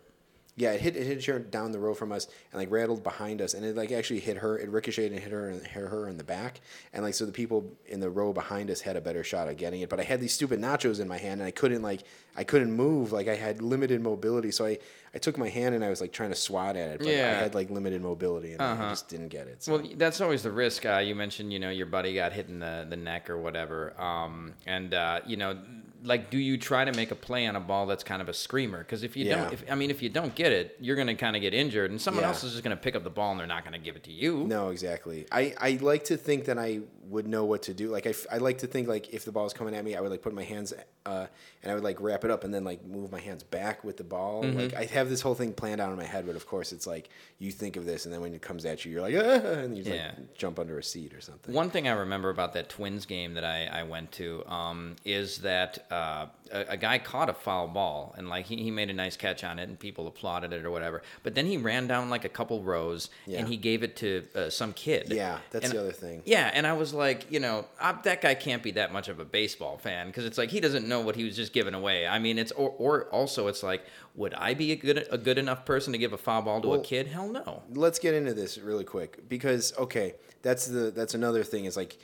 [0.56, 3.02] Yeah, it hit it hit a chair down the row from us and like rattled
[3.02, 4.58] behind us, and it like actually hit her.
[4.58, 6.60] It ricocheted and hit her and hit her in the back,
[6.92, 9.56] and like so the people in the row behind us had a better shot at
[9.56, 9.90] getting it.
[9.90, 12.02] But I had these stupid nachos in my hand, and I couldn't like
[12.36, 13.14] I couldn't move.
[13.14, 14.80] Like I had limited mobility, so I
[15.14, 17.32] I took my hand and I was like trying to swat at it, but Yeah.
[17.38, 18.86] I had like limited mobility, and Uh-huh.
[18.86, 19.64] I just didn't get it.
[19.64, 19.78] So.
[19.78, 20.86] Well, that's always the risk.
[20.86, 24.00] Uh, you mentioned, you know, your buddy got hit in the, the neck or whatever.
[24.00, 25.58] Um, and, uh, you know,
[26.04, 28.34] like, do you try to make a play on a ball that's kind of a
[28.34, 28.80] screamer?
[28.80, 29.36] Because if you Yeah.
[29.44, 31.54] don't, if, I mean, if you don't get it, you're going to kind of get
[31.54, 32.30] injured, and someone Yeah.
[32.30, 33.96] else is just going to pick up the ball and they're not going to give
[33.96, 34.46] it to you.
[34.48, 35.26] No, exactly.
[35.32, 37.90] I, I like to think that I would know what to do.
[37.90, 40.02] Like I, I like to think like if the ball is coming at me, I
[40.02, 40.74] would like put my hands
[41.08, 41.26] uh,
[41.64, 43.98] and I would like wrap it up and then like move my hands back with
[43.98, 44.44] the ball.
[44.44, 44.60] Mm-hmm.
[44.60, 46.86] Like I have this whole thing planned out in my head, but of course it's
[46.86, 49.48] like you think of this and then when it comes at you, you're like ah,
[49.48, 50.12] and you just, Yeah.
[50.18, 51.54] like jump under a seat or something.
[51.56, 55.40] One thing I remember about that Twins game that I, I went to um, is
[55.40, 58.94] that uh, a, a guy caught a foul ball and like he, he made a
[58.94, 61.02] nice catch on it and people applauded it or whatever.
[61.24, 63.40] But then he ran down like a couple rows Yeah.
[63.40, 65.12] and he gave it to uh, some kid.
[65.12, 66.22] Yeah, that's And- the other thing.
[66.26, 69.20] Yeah, and I was like, you know, I, that guy can't be that much of
[69.20, 72.06] a baseball fan because it's like he doesn't know what he was just giving away.
[72.06, 73.84] I mean, it's or, or also it's like,
[74.16, 76.74] would I be a good a good enough person to give a foul ball to
[76.74, 77.08] a kid?
[77.08, 77.64] Hell no.
[77.74, 80.14] let's get into this really quick because okay,
[80.44, 81.98] that's the that's another thing is like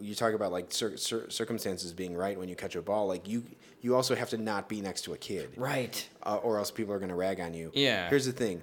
[0.00, 3.06] you talk about like cir- cir- circumstances being right when you catch a ball.
[3.06, 3.44] Like you
[3.80, 5.50] you also have to not be next to a kid.
[5.56, 6.08] Right.
[6.24, 7.70] uh, or else people are going to rag on you.
[7.74, 8.08] Yeah.
[8.08, 8.62] Here's the thing: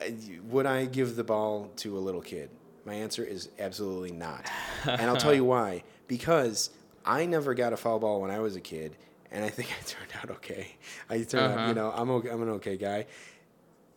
[0.00, 0.06] Uh,
[0.48, 2.50] would I give the ball to a little kid?
[2.84, 4.48] My answer is absolutely not,
[4.86, 5.82] and I'll tell you why.
[6.06, 6.70] Because
[7.04, 8.96] I never got a foul ball when I was a kid,
[9.30, 10.76] and I think I turned out okay.
[11.10, 11.68] I turned out, Uh-huh.
[11.68, 13.04] you know, I'm okay, I'm an okay guy.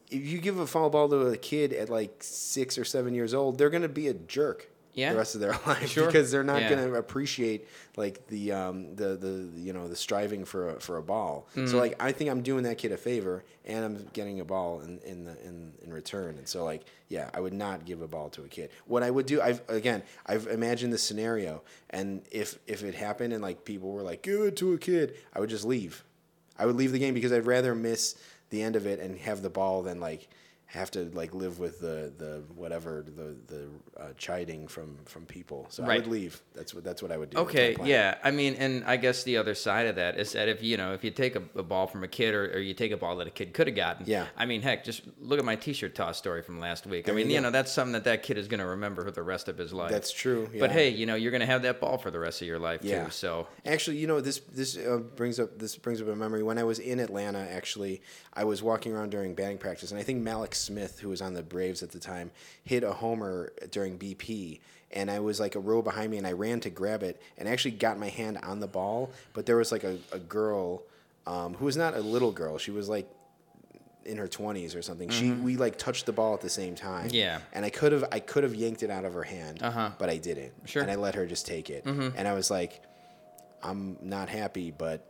[0.09, 3.33] If you give a foul ball to a kid at like six or seven years
[3.33, 4.67] old, they're going to be a jerk.
[4.93, 5.11] Yeah.
[5.13, 6.05] the rest of their life Sure.
[6.05, 6.69] because they're not Yeah.
[6.75, 7.67] going to appreciate
[7.97, 11.47] like the um the, the you know the striving for a, for a ball.
[11.55, 11.69] Mm.
[11.69, 14.81] So like I think I'm doing that kid a favor and I'm getting a ball
[14.81, 16.37] in in the in, in return.
[16.37, 18.69] And so like yeah, I would not give a ball to a kid.
[18.85, 23.33] What I would do I've again, I've imagined this scenario and if if it happened
[23.33, 26.03] and like people were like give it to a kid, I would just leave.
[26.59, 28.15] I would leave the game because I'd rather miss
[28.49, 30.27] the end of it and have the ball than like
[30.73, 33.67] have to like live with the the whatever the the
[34.01, 35.67] uh, chiding from from people.
[35.69, 36.41] So I would leave.
[36.53, 37.39] That's what that's what I would do.
[37.39, 38.15] Okay, yeah.
[38.23, 40.93] I mean, and I guess the other side of that is that if you know
[40.93, 43.17] if you take a, a ball from a kid or, or you take a ball
[43.17, 44.27] that a kid could have gotten, Yeah.
[44.37, 47.09] I mean, heck, just look at my T-shirt toss story from last week.
[47.09, 49.23] I mean, you know, that's something that that kid is going to remember for the
[49.23, 49.91] rest of his life.
[49.91, 50.49] That's true.
[50.57, 52.59] But hey, you know, you're going to have that ball for the rest of your
[52.59, 53.03] life Yeah.
[53.05, 53.11] too.
[53.11, 56.43] So Actually, you know this this uh, brings up this brings up a memory.
[56.43, 58.01] When I was in Atlanta, actually,
[58.33, 61.33] I was walking around during batting practice, and I think Mallex Smith, who was on
[61.33, 62.31] the Braves at the time,
[62.63, 64.59] hit a homer during BP.
[64.93, 67.47] And I was like a row behind me, and I ran to grab it, and
[67.47, 69.09] actually got my hand on the ball.
[69.33, 70.83] But there was like a, a girl
[71.25, 73.07] um, who was not a little girl; she was like
[74.03, 75.09] in her 20s or something.
[75.09, 77.05] She we like touched the ball at the same time.
[77.05, 77.15] Mm-hmm.
[77.15, 77.39] Yeah.
[77.53, 79.91] And I could have I could have yanked it out of her hand, Uh-huh.
[79.97, 80.51] but I didn't.
[80.65, 80.81] Sure.
[80.81, 81.85] And I let her just take it.
[81.85, 82.81] And I was like
[83.63, 85.07] I'm not happy, but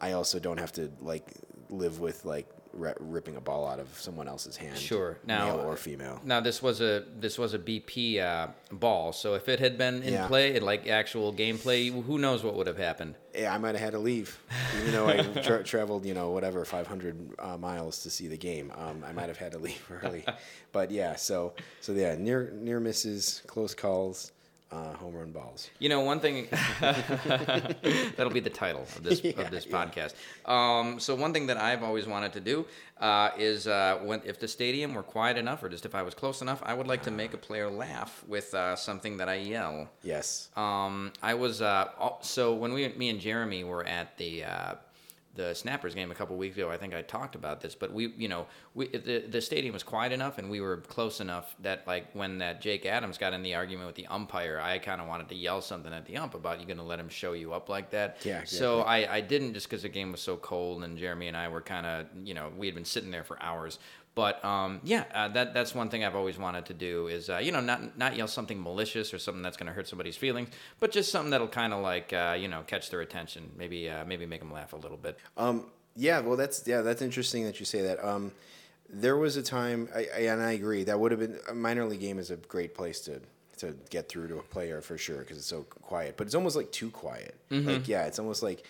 [0.00, 1.24] I also don't have to like
[1.70, 2.46] live with like
[2.76, 4.78] ri ripping a ball out of someone else's hand.
[4.78, 5.18] Sure.
[5.26, 6.20] Now- male or female.
[6.24, 9.12] now this was a this was a BP uh, ball.
[9.12, 10.26] So if it had been in Yeah.
[10.28, 13.14] play, like actual gameplay, who knows what would have happened?
[13.34, 14.38] Yeah, I might have had to leave,
[14.78, 18.72] even though I tra- traveled, you know, whatever, 500 uh, miles to see the game.
[18.74, 20.24] Um, I might have had to leave early,
[20.72, 21.16] but yeah.
[21.16, 21.52] So,
[21.82, 24.32] so yeah, near near misses, close calls,
[24.72, 25.70] uh, home run balls.
[25.78, 26.48] You know, one thing
[26.80, 29.84] that'll be the title of this Yeah, of this yeah.
[29.86, 30.14] podcast.
[30.50, 32.66] Um, so one thing that I've always wanted to do
[33.00, 36.14] uh, is uh, when if the stadium were quiet enough, or just if I was
[36.14, 39.36] close enough, I would like to make a player laugh with uh, something that I
[39.36, 39.88] yell.
[40.02, 40.48] Yes.
[40.56, 41.88] Um, I was uh,
[42.20, 44.74] so when we, me and Jeremy were at the uh,
[45.36, 46.70] the Snappers game a couple weeks ago.
[46.70, 49.82] I think I talked about this, but we, you know, we the the stadium was
[49.82, 53.42] quiet enough and we were close enough that like when that Jake Adams got in
[53.42, 56.34] the argument with the umpire, I kind of wanted to yell something at the ump
[56.34, 58.18] about you going to let him show you up like that.
[58.24, 61.36] Yeah, So I I didn't just because the game was so cold and Jeremy and
[61.36, 63.78] I were kind of you know we had been sitting there for hours.
[64.16, 67.36] But um, yeah, uh, that that's one thing I've always wanted to do is uh,
[67.36, 70.48] you know not not yell something malicious or something that's going to hurt somebody's feelings,
[70.80, 74.06] but just something that'll kind of like uh, you know catch their attention, maybe uh,
[74.06, 75.18] maybe make them laugh a little bit.
[75.36, 78.02] Um, yeah, well, that's yeah, that's interesting that you say that.
[78.02, 78.32] Um,
[78.88, 81.84] there was a time, I, I, and I agree, that would have been a minor
[81.84, 83.20] league game is a great place to
[83.58, 86.16] to get through to a player for sure because it's so quiet.
[86.16, 87.34] But it's almost like too quiet.
[87.66, 88.64] Like yeah, it's almost like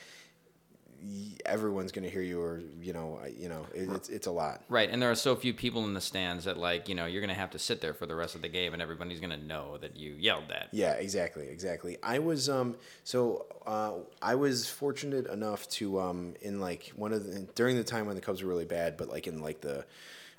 [1.44, 4.62] everyone's gonna hear you, or you know, you know, it, it's it's a lot.
[4.68, 7.20] Right, and there are so few people in the stands that like you know you're
[7.20, 9.30] going to have to sit there for the rest of the game, and everybody's going
[9.38, 10.68] to know that you yelled that.
[10.72, 11.97] Yeah, exactly, exactly.
[12.03, 13.92] I was um so uh
[14.22, 18.14] I was fortunate enough to um in like one of the during the time when
[18.14, 19.84] the Cubs were really bad, but like in like the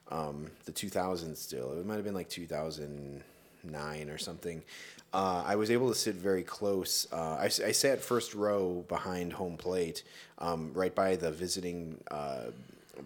[0.10, 1.74] um the 2000s still.
[1.80, 4.64] It might have been like 2009 or something.
[5.18, 7.08] Uh, I was able to sit very close.
[7.12, 10.04] Uh, I, I sat first row behind home plate,
[10.38, 12.52] um, right by the visiting uh,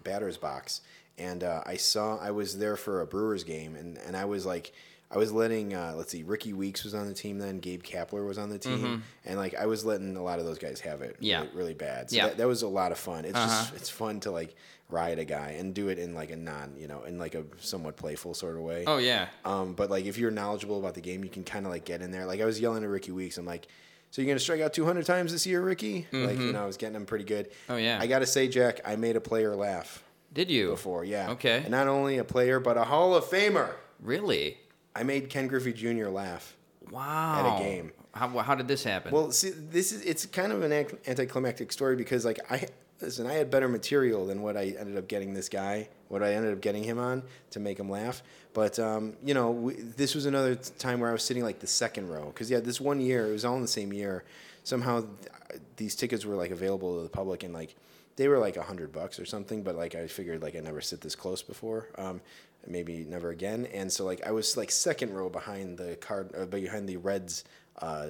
[0.03, 0.81] batter's box,
[1.17, 4.45] and uh, I saw I was there for a Brewers game, and, and I was
[4.45, 4.73] like,
[5.09, 8.27] I was letting uh, let's see, Rickie Weeks was on the team then, Gabe Kapler
[8.27, 11.01] was on the team, and like I was letting a lot of those guys have
[11.01, 11.39] it, Yeah.
[11.43, 12.09] really, really bad.
[12.09, 12.27] So Yeah.
[12.27, 13.23] that, that was a lot of fun.
[13.23, 13.47] It's Uh-huh.
[13.47, 14.53] just it's fun to like
[14.91, 17.43] ride a guy and do it in like a non, you know, in like a
[17.59, 18.83] somewhat playful sort of way.
[18.85, 21.71] Oh yeah, Um, but like if you're knowledgeable about the game, you can kind of
[21.71, 22.25] like get in there.
[22.25, 23.37] Like I was yelling at Rickie Weeks.
[23.37, 23.67] I'm like,
[24.11, 26.77] "So you're gonna strike out 200 times this year, Rickie?" Like you know, I was
[26.77, 27.49] getting him pretty good.
[27.51, 27.71] Mm-hmm.
[27.73, 27.99] Oh, yeah.
[28.01, 30.69] I gotta say, Jack, I made a player laugh did you?
[30.69, 31.03] before.
[31.03, 31.31] Yeah.
[31.31, 31.57] Okay.
[31.57, 33.73] And not only a player, but a Hall of Famer.
[34.01, 34.57] Really?
[34.95, 36.07] I made Ken Griffey Jr.
[36.09, 36.55] laugh.
[36.89, 37.39] Wow.
[37.39, 37.91] At a game.
[38.13, 39.13] How how did this happen?
[39.13, 40.73] Well, see, this is it's kind of an
[41.07, 42.67] anticlimactic story because like I
[43.01, 46.33] listen, I had better material than what I ended up getting this guy, what I
[46.33, 48.21] ended up getting him on to make him laugh.
[48.53, 51.67] But um, you know, we, this was another time where I was sitting like the
[51.67, 54.23] second row because yeah, this one year it was all in the same year.
[54.63, 57.75] Somehow th- these tickets were like available to the public and like
[58.15, 59.63] they were like a hundred bucks or something.
[59.63, 61.89] But like I figured like I never sit this close before.
[61.97, 62.21] Um,
[62.67, 63.67] maybe never again.
[63.73, 67.43] And so like I was like second row behind the card, uh, behind the Reds
[67.81, 68.07] uh,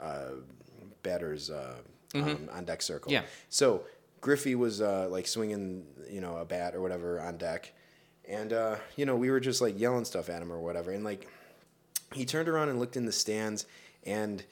[0.00, 0.30] uh,
[1.02, 1.76] batters uh,
[2.14, 3.12] um, on deck circle.
[3.12, 3.22] Yeah.
[3.48, 3.84] So
[4.24, 7.74] Griffey was uh, like swinging, you know, a bat or whatever on deck,
[8.26, 11.04] and uh, you know we were just like yelling stuff at him or whatever, and
[11.04, 11.28] like
[12.14, 13.66] he turned around and looked in the stands
[14.04, 14.42] and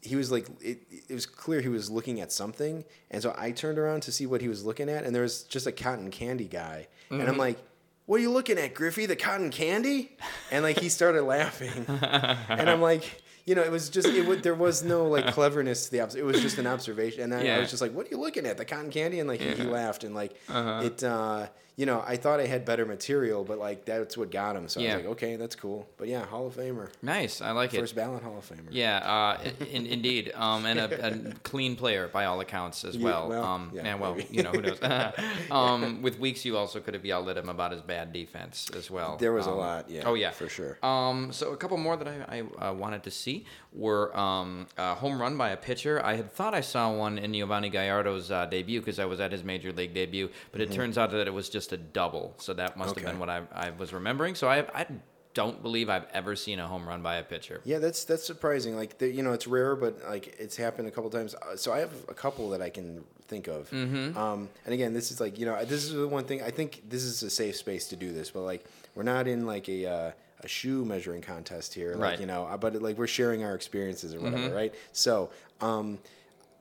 [0.00, 0.78] he was like it,
[1.08, 2.84] it was clear he was looking at something.
[3.10, 5.42] And so i turned around to see what he was looking at and there was
[5.44, 6.86] just a cotton candy guy.
[7.10, 7.58] And i'm like
[8.06, 9.06] what are you looking at, Griffey?
[9.06, 10.16] The cotton candy?
[10.50, 14.42] And like he started laughing, and I'm like, you know, it was just it would
[14.42, 17.42] there was no like cleverness to the obs- it was just an observation, and I,
[17.42, 17.56] Yeah.
[17.56, 18.56] I was just like, what are you looking at?
[18.56, 19.20] The cotton candy?
[19.20, 20.82] And like he, he laughed, and like Uh-huh.
[20.84, 21.46] it, uh,
[21.76, 24.68] you know, I thought I had better material, but like that's what got him.
[24.68, 24.92] So Yeah.
[24.92, 25.88] I was like, okay, that's cool.
[25.96, 27.40] But yeah, Hall of Famer, Nice.
[27.40, 27.80] I like it.
[27.80, 28.68] first ballot Hall of Famer.
[28.70, 33.04] Yeah, uh, in, indeed, um, and a, a clean player by all accounts as Yeah,
[33.04, 33.28] well.
[33.28, 34.78] well, um, yeah, yeah, well, you know who knows.
[35.50, 38.90] um, with Weeks, you also could have yelled at him about his bad defense as
[38.90, 39.16] well.
[39.16, 40.02] There was a Um, lot, yeah.
[40.06, 40.78] Oh yeah, for sure.
[40.82, 44.94] Um, so a couple more that I, I uh, wanted to see were um, a
[44.94, 46.00] home run by a pitcher.
[46.04, 49.32] I had thought I saw one in Yovani Gallardo's uh, debut because I was at
[49.32, 52.34] his major league debut, but it turns out that it was just a double.
[52.38, 52.98] So that must Mm-hmm.
[52.98, 53.06] Okay.
[53.06, 54.34] have been what I, I was remembering.
[54.34, 54.86] So I, I
[55.34, 57.60] don't believe I've ever seen a home run by a pitcher.
[57.64, 58.76] Yeah, that's that's surprising.
[58.76, 61.34] Like the, you know, it's rare, but like it's happened a couple times.
[61.34, 63.68] Uh, So I have a couple that I can think of.
[63.70, 64.16] Mm-hmm.
[64.16, 66.82] Um, and again, this is like you know, this is the one thing I think
[66.88, 69.86] this is a safe space to do this, but like we're not in like a.
[69.86, 70.10] Uh,
[70.40, 72.20] a shoe measuring contest here, like Right.
[72.20, 74.74] you know, uh, but like we're sharing our experiences or whatever, right?
[74.92, 75.30] So,
[75.62, 75.98] um,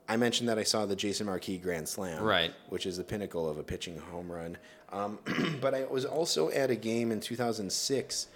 [0.08, 2.54] I mentioned that I saw the Jason Marquis Grand Slam, Right.
[2.70, 4.58] which is the pinnacle of a pitching home run.
[4.94, 5.18] Um,
[5.62, 8.28] but I was also at a game in 2006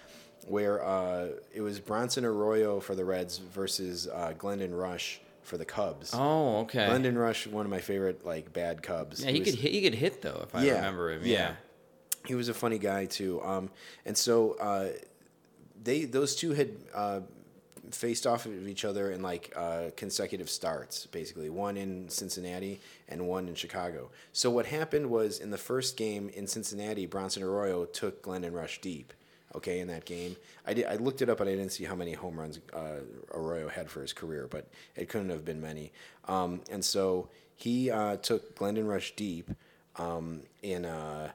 [0.46, 5.64] where uh, it was Bronson Arroyo for the Reds versus uh, Glendon Rusch for the
[5.64, 6.10] Cubs.
[6.14, 6.86] Oh, okay.
[6.86, 9.24] Glendon Rusch, one of my favorite like bad Cubs.
[9.24, 9.72] Yeah, he could hit.
[9.72, 11.22] He could hit though, if I Yeah, remember him.
[11.24, 11.30] yeah.
[11.32, 11.52] Yeah.
[12.26, 13.40] he was a funny guy too.
[13.42, 13.70] Um,
[14.04, 14.88] and so uh,
[15.82, 17.20] they those two had uh,
[17.90, 23.26] faced off of each other in like uh, consecutive starts, basically one in Cincinnati and
[23.26, 24.10] one in Chicago.
[24.32, 28.80] So what happened was in the first game in Cincinnati, Bronson Arroyo took Glendon Rusch
[28.80, 29.12] deep.
[29.54, 30.36] Okay, in that game,
[30.66, 30.84] I did.
[30.84, 33.00] I looked it up, and I didn't see how many home runs uh,
[33.32, 35.90] Arroyo had for his career, but it couldn't have been many.
[36.26, 39.50] Um, and so he uh, took Glendon Rusch deep
[39.96, 41.30] um, in uh,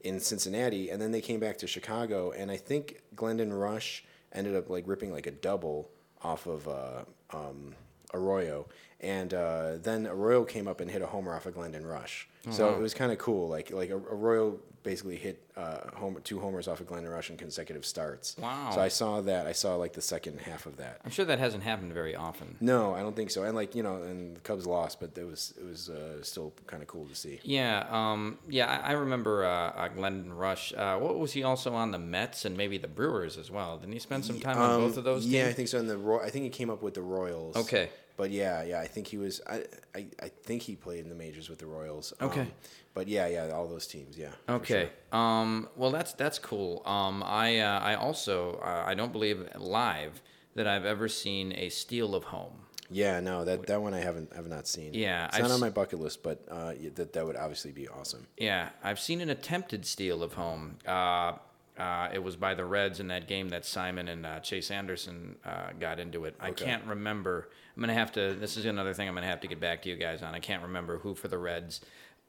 [0.00, 4.02] in Cincinnati, and then they came back to Chicago, and I think Glendon Rusch
[4.32, 5.90] ended up like ripping like a double
[6.22, 7.74] off of uh, um,
[8.12, 8.66] Arroyo,
[9.00, 12.26] and uh, then Arroyo came up and hit a homer off of Glendon Rusch.
[12.50, 13.48] so it was kind of cool.
[13.48, 17.84] Like like Arroyo basically hit uh, home, two homers off of Glendon Rusch in consecutive
[17.84, 18.34] starts.
[18.38, 18.70] Wow.
[18.74, 19.46] So I saw that.
[19.46, 21.02] I saw like the second half of that.
[21.04, 22.56] I'm sure that hasn't happened very often.
[22.62, 23.42] No, I don't think so.
[23.42, 26.52] And like you know, and the Cubs lost, but it was it was uh, still
[26.66, 27.40] kind of cool to see.
[27.42, 30.72] Yeah, um, yeah, I, I remember uh, uh, Glendon Rusch.
[30.74, 33.76] Uh, what was he also on the Mets and maybe the Brewers as well?
[33.76, 35.26] Didn't he spend some time on both of those?
[35.26, 35.78] Um, Yeah, I think so.
[35.78, 37.54] In the Roy- I think he came up with the Royals.
[37.56, 37.90] Okay.
[38.20, 39.40] But yeah, yeah, I think he was.
[39.46, 39.64] I,
[39.94, 42.12] I, I think he played in the majors with the Royals.
[42.20, 42.42] Okay.
[42.42, 42.52] Um,
[42.92, 44.18] but yeah, yeah, all those teams.
[44.18, 44.28] Yeah.
[44.46, 44.90] Okay.
[45.10, 45.18] sure.
[45.18, 46.82] Um, well, that's that's cool.
[46.84, 50.20] Um, I uh, I also uh, I don't believe live
[50.54, 52.52] that I've ever seen a steal of home.
[52.90, 54.92] Yeah, no, that that one I haven't have not seen.
[54.92, 57.88] Yeah, it's I've not on my bucket list, but uh, that that would obviously be
[57.88, 58.26] awesome.
[58.36, 60.76] Yeah, I've seen an attempted steal of home.
[60.86, 61.36] Uh,
[61.80, 65.36] uh, it was by the Reds in that game that Simon and uh, Chase Anderson
[65.46, 66.34] uh, got into it.
[66.38, 66.66] I Okay.
[66.66, 67.48] can't remember.
[67.80, 68.34] I'm gonna have to.
[68.34, 70.34] This is another thing I'm gonna have to get back to you guys on.
[70.34, 71.80] I can't remember who for the Reds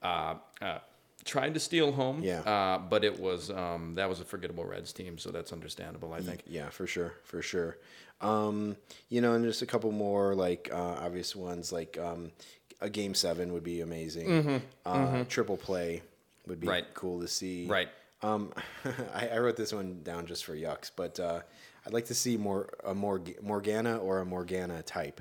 [0.02, 0.78] uh, uh,
[1.26, 2.24] tried to steal home.
[2.24, 2.40] Yeah.
[2.40, 6.14] Uh, but it was um, that was a forgettable Reds team, so that's understandable.
[6.14, 6.44] I think.
[6.48, 7.78] Yeah, for sure, for sure.
[8.22, 8.78] Um,
[9.10, 12.32] you know, and just a couple more like uh, obvious ones, like um,
[12.80, 14.62] a game seven would be amazing.
[14.86, 16.02] Uh, Triple play
[16.48, 16.72] would be Mm-hmm.
[16.74, 16.94] Right.
[16.94, 17.68] cool to see.
[17.68, 17.90] Right.
[18.22, 18.54] Um,
[19.14, 21.42] I, I wrote this one down just for yucks, but uh,
[21.86, 25.20] I'd like to see more a Morg- Morgana or a Morgana type.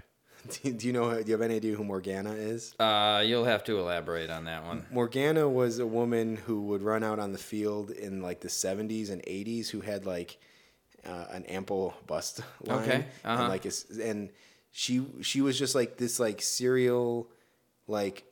[0.62, 1.10] do, do you know?
[1.10, 2.74] Do you have any idea who Morgana is?
[2.78, 4.86] Uh, you'll have to elaborate on that one.
[4.90, 9.10] Morgana was a woman who would run out on the field in like the 70s
[9.10, 10.38] and 80s who had like
[11.06, 13.42] uh, an ample bust line Okay, uh-huh.
[13.42, 13.72] and like a
[14.02, 14.30] and
[14.70, 17.28] she she was just like this like serial
[17.86, 18.24] like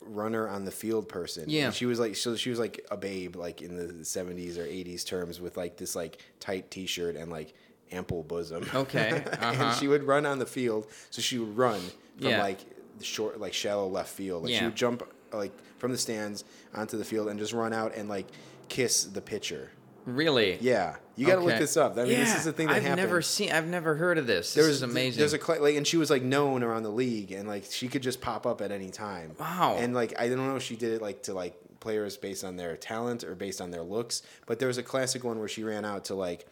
[0.00, 1.44] runner on the field person.
[1.48, 1.66] Yeah.
[1.66, 4.64] And she was like so she was like a babe like in the 70s or
[4.64, 7.54] 80s terms with like this like tight t-shirt and like
[7.92, 8.64] ample bosom.
[8.74, 9.64] Okay, uh-huh.
[9.64, 10.86] and she would run on the field.
[11.10, 11.80] So she would run
[12.18, 12.42] from Yeah.
[12.42, 12.58] like
[12.98, 14.44] the short like shallow left field.
[14.44, 17.94] Like she would jump like from the stands onto the field and just run out
[17.94, 18.26] and like
[18.68, 19.70] kiss the pitcher.
[20.04, 20.58] Really?
[20.60, 21.92] Yeah, you got to look this up.
[21.96, 22.86] I mean, this is the thing that happened.
[22.86, 23.08] I've happened.
[23.08, 23.52] never seen.
[23.52, 24.52] I've never heard of this.
[24.52, 25.20] there This was is amazing.
[25.20, 28.02] There's a like, and she was like known around the league, and like she could
[28.02, 29.36] just pop up at any time.
[29.38, 29.76] Wow.
[29.78, 32.56] And like I don't know if she did it like to like players based on
[32.56, 35.62] their talent or based on their looks, but there was a classic one where she
[35.62, 36.46] ran out to like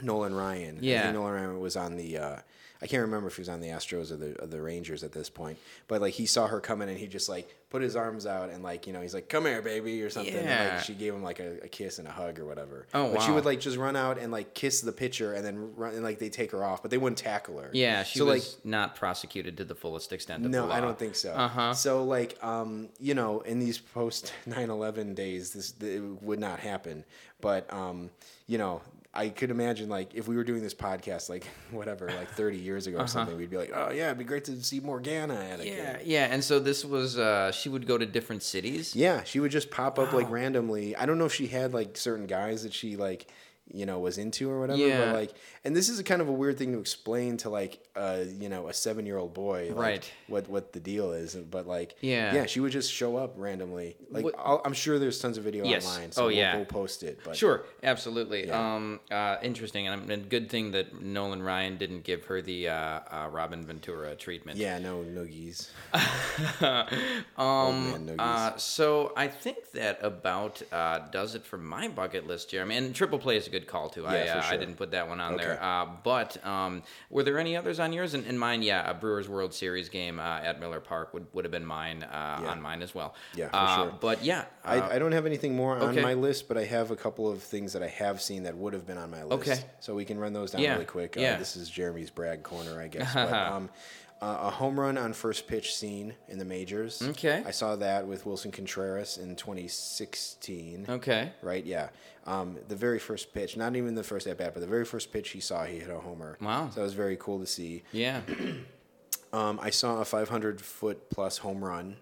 [0.00, 0.78] Nolan Ryan.
[0.80, 1.10] Yeah.
[1.12, 2.18] Nolan Ryan was on the.
[2.18, 2.36] Uh,
[2.80, 5.12] I can't remember if he was on the Astros or the or the Rangers at
[5.12, 8.26] this point, but like he saw her coming and he just like put his arms
[8.26, 10.34] out and like you know he's like come here baby or something.
[10.34, 10.74] And, Yeah.
[10.74, 12.88] like she gave him like a, a kiss and a hug or whatever.
[12.92, 15.76] Oh, But she would like just run out and like kiss the pitcher and then
[15.76, 17.70] run and like they take her off, but they wouldn't tackle her.
[17.72, 20.72] Yeah, she so was like not prosecuted to the fullest extent of no, the law.
[20.74, 21.30] No, I don't think so.
[21.34, 21.74] Uh-huh.
[21.74, 27.04] So like, um, you know, in these post 9/11 days, this it would not happen.
[27.40, 28.10] But um,
[28.48, 28.82] you know,
[29.14, 32.86] I could imagine like if we were doing this podcast like whatever, like 30 years
[32.86, 35.60] ago or something, we'd be like, oh yeah, it'd be great to see Morgana at
[35.60, 35.64] a Uh-huh.
[35.64, 36.02] Yeah, game.
[36.06, 38.96] yeah, and so this was uh, she would go to different cities.
[38.96, 40.96] Yeah, she would just pop up like randomly.
[40.96, 43.26] I don't know if she had like certain guys that she like
[43.72, 45.04] you know was into or whatever Yeah.
[45.12, 45.30] but like
[45.64, 48.48] and this is a kind of a weird thing to explain to like uh you
[48.48, 50.12] know a seven year old boy like, Right.
[50.26, 52.34] what what the deal is but like Yeah.
[52.34, 55.64] yeah she would just show up randomly like I'll, i'm sure there's tons of video
[55.64, 55.86] Yes.
[55.86, 56.56] online so Oh, we'll, yeah.
[56.56, 58.46] we'll post it but Sure, absolutely.
[58.48, 58.74] Yeah.
[58.74, 62.74] Um, uh, interesting, and, and good thing that Nolan Ryan didn't give her the uh,
[62.74, 64.58] uh, Robin Ventura treatment.
[64.58, 65.68] yeah no noogies
[67.36, 68.20] um, man noogies.
[68.20, 72.76] uh, so I think that about uh, does it for my bucket list, Jeremy.
[72.76, 74.06] And triple play is a good call too.
[74.06, 75.51] I, Yeah, uh, I didn't put that one on there.
[75.52, 75.60] Okay.
[75.62, 78.14] Uh, but um, were there any others on yours?
[78.14, 81.44] In, in mine, yeah, a Brewers World Series game uh, at Miller Park would, would
[81.44, 82.50] have been mine uh, Yeah.
[82.50, 83.14] on mine as well.
[83.34, 83.98] Yeah, for uh, sure.
[84.00, 86.02] But yeah, uh, I, I don't have anything more on okay.
[86.02, 88.72] my list, but I have a couple of things that I have seen that would
[88.72, 89.48] have been on my list.
[89.48, 89.60] Okay.
[89.80, 91.16] So we can run those down Yeah, really quick.
[91.16, 91.38] Uh, yeah.
[91.38, 93.12] this is Jeremy's brag corner, I guess.
[93.14, 93.70] but, um,
[94.22, 97.02] uh, a home run on first pitch scene in the majors.
[97.02, 97.42] Okay.
[97.44, 100.86] I saw that with Willson Contreras in 2016.
[100.88, 101.32] okay.
[101.42, 101.88] Right, yeah.
[102.24, 105.12] Um, the very first pitch, not even the first at bat, but the very first
[105.12, 106.38] pitch he saw, he hit a homer.
[106.40, 106.68] Wow.
[106.70, 107.82] So that was very cool to see.
[107.92, 108.20] Yeah.
[109.34, 111.96] Um, I saw a 500 foot plus home run.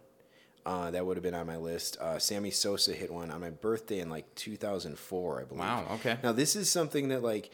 [0.66, 1.96] Uh, that would have been on my list.
[2.00, 5.60] Uh, Sammy Sosa hit one on my birthday in like 2004, I believe.
[5.60, 6.18] Wow, okay.
[6.24, 7.50] Now this is something that like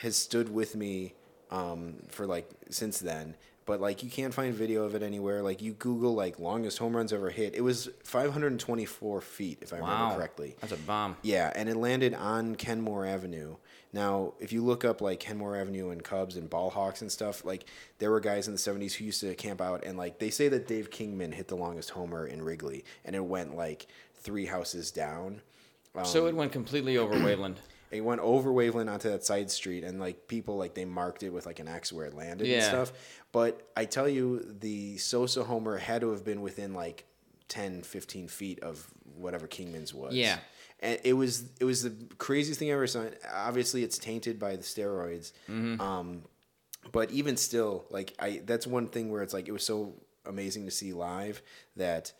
[0.00, 1.14] has stood with me
[1.50, 3.36] um, for like since then.
[3.70, 5.42] But like you can't find video of it anywhere.
[5.42, 7.54] Like you Google like longest home runs ever hit.
[7.54, 10.16] It was 524 feet, if I remember Wow.
[10.16, 10.56] correctly.
[10.60, 11.16] That's a bomb.
[11.22, 13.54] Yeah, and it landed on Kenmore Avenue.
[13.92, 17.44] Now, if you look up like Kenmore Avenue and Cubs and Ball Hawks and stuff,
[17.44, 17.64] like
[18.00, 20.48] there were guys in the '70s who used to camp out, and like they say
[20.48, 24.90] that Dave Kingman hit the longest homer in Wrigley, and it went like three houses
[24.90, 25.42] down.
[25.94, 27.54] Um, so it went completely over Waveland.
[27.90, 31.30] It went over Waveland onto that side street, and like people like they marked it
[31.30, 32.92] with like an X where it landed and stuff.
[33.32, 37.04] But I tell you, the Sosa homer had to have been within like
[37.48, 38.86] 10, 15 feet of
[39.16, 40.14] whatever Kingman's was.
[40.14, 40.38] Yeah.
[40.80, 43.06] and it was it was the craziest thing I ever saw.
[43.34, 45.32] Obviously, it's tainted by the steroids.
[45.48, 45.80] Mm-hmm.
[45.80, 46.22] Um,
[46.92, 50.64] but even still, like I, that's one thing where it's like it was so amazing
[50.66, 51.42] to see live
[51.76, 52.12] that.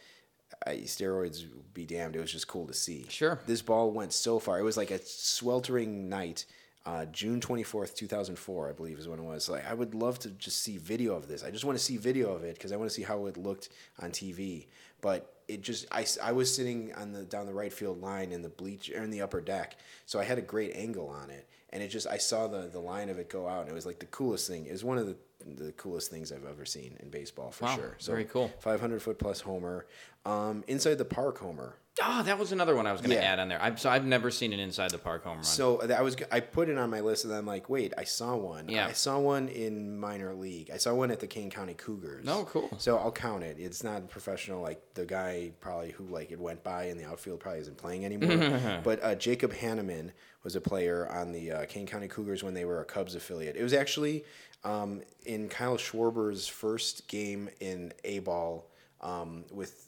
[0.67, 2.17] I, steroids be damned.
[2.17, 3.07] It was just cool to see.
[3.09, 3.41] Sure.
[3.47, 4.59] This ball went so far.
[4.59, 6.45] It was like a sweltering night.
[6.87, 9.49] Uh, June twenty fourth, two thousand four, I believe, is when it was.
[9.49, 11.45] Like, I would love to just see video of this.
[11.45, 13.37] I just want to see video of it because I want to see how it
[13.37, 13.69] looked
[14.01, 14.67] on TV.
[15.03, 18.43] But it just, I, I was sitting on the down the right field line in
[18.43, 21.49] the bleach or in the upper deck, so I had a great angle on it,
[21.71, 23.87] and it just, I saw the the line of it go out, and it was
[23.87, 24.67] like the coolest thing.
[24.67, 27.77] It was one of the the coolest things I've ever seen in baseball for Wow,
[27.77, 27.95] sure.
[27.99, 28.51] So very cool.
[28.61, 29.87] Five hundred foot plus homer,
[30.25, 31.77] um, inside the park homer.
[32.03, 33.33] Oh, that was another one I was going to Yeah.
[33.33, 33.61] add on there.
[33.61, 35.45] I've, so I've never seen an inside the park home run.
[35.45, 38.05] So that I was I put it on my list, and I'm like, wait, I
[38.05, 38.69] saw one.
[38.71, 38.87] Yeah.
[38.87, 40.71] I saw one in minor league.
[40.73, 42.25] I saw one at the Kane County Cougars.
[42.29, 42.71] Oh, cool.
[42.79, 43.57] So I'll count it.
[43.59, 44.63] It's not professional.
[44.63, 48.05] Like the guy probably who like it went by in the outfield probably isn't playing
[48.07, 48.81] anymore.
[48.85, 50.13] but uh, Jacob Hannemann
[50.43, 53.57] was a player on the uh, Kane County Cougars when they were a Cubs affiliate.
[53.57, 54.25] It was actually
[54.65, 58.67] um, in Kyle Schwarber's first game in A ball
[59.01, 59.87] um, with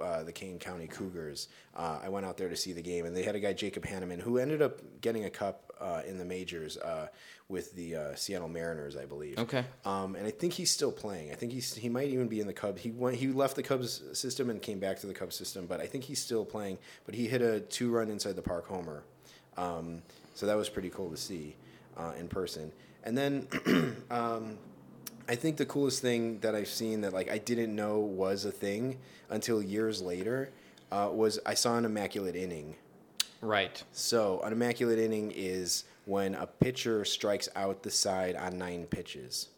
[0.00, 1.48] uh, the Kane County Cougars.
[1.74, 3.84] Uh, I went out there to see the game, and they had a guy Jacob
[3.84, 7.08] Hannemann who ended up getting a cup uh, in the majors uh,
[7.48, 9.38] with the uh, Seattle Mariners, I believe.
[9.38, 9.64] Okay.
[9.84, 11.32] Um, and I think he's still playing.
[11.32, 12.80] I think he's he might even be in the Cubs.
[12.82, 15.80] He went he left the Cubs system and came back to the Cubs system, but
[15.80, 16.78] I think he's still playing.
[17.06, 19.04] But he hit a two run inside the park homer,
[19.56, 20.02] um,
[20.34, 21.56] so that was pretty cool to see
[21.96, 22.72] uh, in person.
[23.04, 23.96] And then.
[24.10, 24.58] um,
[25.30, 28.50] I think the coolest thing that I've seen that like I didn't know was a
[28.50, 28.98] thing
[29.28, 30.50] until years later
[30.90, 32.74] uh, was I saw an immaculate inning.
[33.40, 33.80] right.
[33.92, 39.50] So an immaculate inning is when a pitcher strikes out the side on nine pitches.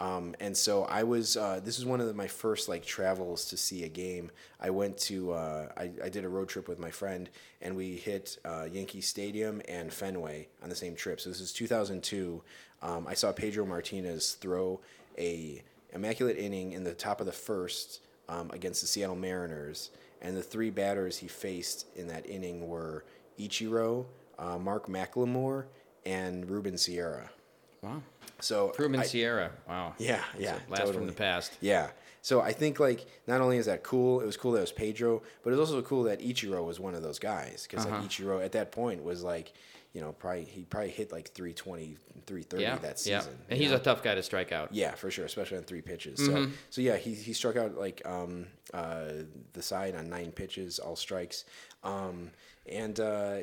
[0.00, 1.36] Um, and so I was.
[1.36, 4.30] Uh, this was one of the, my first like travels to see a game.
[4.60, 5.32] I went to.
[5.32, 7.30] Uh, I, I did a road trip with my friend,
[7.62, 11.20] and we hit uh, Yankee Stadium and Fenway on the same trip.
[11.20, 12.42] So this is 2002.
[12.84, 14.78] Um, I saw Pedro Martinez throw
[15.18, 15.62] a
[15.92, 19.90] immaculate inning in the top of the first um, against the Seattle Mariners,
[20.22, 23.04] and the three batters he faced in that inning were
[23.38, 24.04] Ichiro,
[24.38, 25.64] uh, Mark McLemore,
[26.06, 27.30] and Ruben Sierra.
[27.82, 28.02] Wow.
[28.40, 29.50] So Ruben I- Sierra.
[29.68, 29.94] Wow.
[29.98, 31.06] Yeah, a yeah, from totally.
[31.06, 31.52] the past.
[31.60, 31.88] Yeah.
[32.22, 34.72] So I think like not only is that cool, it was cool that it was
[34.72, 37.96] Pedro, but it was also cool that Ichiro was one of those guys because Uh-huh.
[37.98, 39.52] like Ichiro at that point was like,
[39.94, 42.76] you know, probably he probably hit like 320, 330 Yeah.
[42.78, 43.20] that yeah.
[43.20, 43.38] season.
[43.48, 43.76] And he's know?
[43.76, 44.74] a tough guy to strike out.
[44.74, 46.18] Yeah, for sure, especially on three pitches.
[46.18, 46.44] Mm-hmm.
[46.44, 49.04] So, so yeah, he, he struck out like um, uh,
[49.52, 51.44] the side on nine pitches, all strikes.
[51.84, 52.32] Um,
[52.66, 53.36] and uh,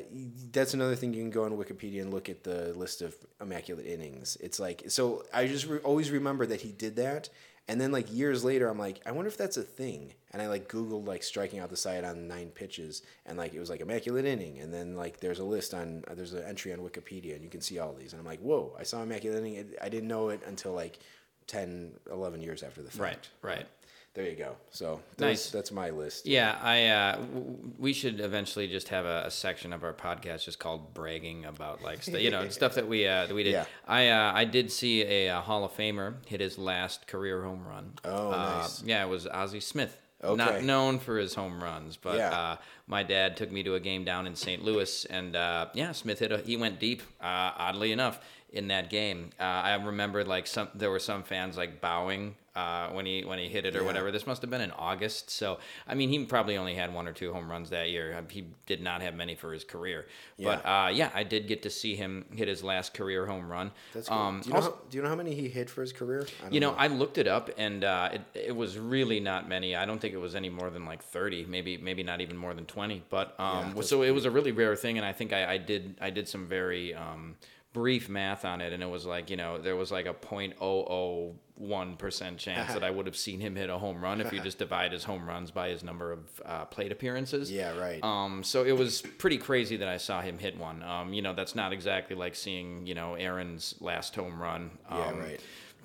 [0.50, 3.86] that's another thing you can go on Wikipedia and look at the list of immaculate
[3.86, 4.36] innings.
[4.40, 7.28] It's like so I just re- always remember that he did that,
[7.68, 10.12] and then like years later, I'm like, I wonder if that's a thing.
[10.32, 13.60] And I like Googled like striking out the side on nine pitches, and like it
[13.60, 16.72] was like immaculate inning, and then like there's a list on uh, there's an entry
[16.72, 19.38] on Wikipedia, and you can see all these, and I'm like, whoa, I saw immaculate
[19.38, 19.74] inning.
[19.80, 20.98] I didn't know it until like
[21.46, 23.30] 10, 11 years after the fact.
[23.42, 23.56] Right.
[23.56, 23.66] Right.
[24.14, 24.56] There you go.
[24.70, 25.28] So Nice.
[25.46, 25.50] nice.
[25.50, 26.26] That's my list.
[26.26, 30.44] Yeah, I uh, w- we should eventually just have a, a section of our podcast
[30.44, 33.52] just called bragging about like st- you know stuff that we uh, that we did.
[33.52, 33.64] Yeah.
[33.88, 37.66] I uh, I did see a, uh Hall of Famer hit his last career home
[37.66, 37.94] run.
[38.04, 38.82] Oh, Uh, nice.
[38.82, 39.98] Yeah, it was Ozzie Smith.
[40.22, 40.36] Okay.
[40.36, 42.30] Not known for his home runs, but Yeah.
[42.30, 42.56] uh,
[42.86, 44.62] my dad took me to a game down in St.
[44.62, 47.02] Louis, and uh, yeah, Smith hit a, he went deep.
[47.20, 51.56] Uh, oddly enough, in that game, uh, I remember like some there were some fans
[51.56, 53.86] like bowing uh, when he when he hit it or Yeah.
[53.86, 54.10] whatever.
[54.10, 57.12] This must have been in August, so I mean he probably only had one or
[57.12, 58.22] two home runs that year.
[58.30, 60.06] He did not have many for his career,
[60.38, 63.70] but uh, yeah, I did get to see him hit his last career home run.
[63.94, 64.18] That's cool.
[64.18, 65.92] Um, do, you know also- how, do you know how many he hit for his
[65.92, 66.26] career?
[66.50, 69.74] You know, I looked it up, and uh, it it was really not many.
[69.74, 72.54] I don't think it was any more than like thirty, maybe maybe not even more
[72.54, 73.02] than twenty.
[73.08, 75.58] But um, that's so it was a really rare thing, and I think I, I
[75.58, 77.36] did I did some very um,
[77.72, 80.54] brief math on it, and it was like you know there was like a point
[80.60, 84.20] oh oh one percent chance that I would have seen him hit a home run
[84.20, 87.50] if you just divide his home runs by his number of uh, plate appearances.
[87.50, 88.02] Yeah, right.
[88.02, 90.82] Um, so it was pretty crazy that I saw him hit one.
[90.82, 94.70] Um, you know, that's not exactly like seeing you know Aaron's last home run.
[94.88, 95.40] Um, Yeah, right.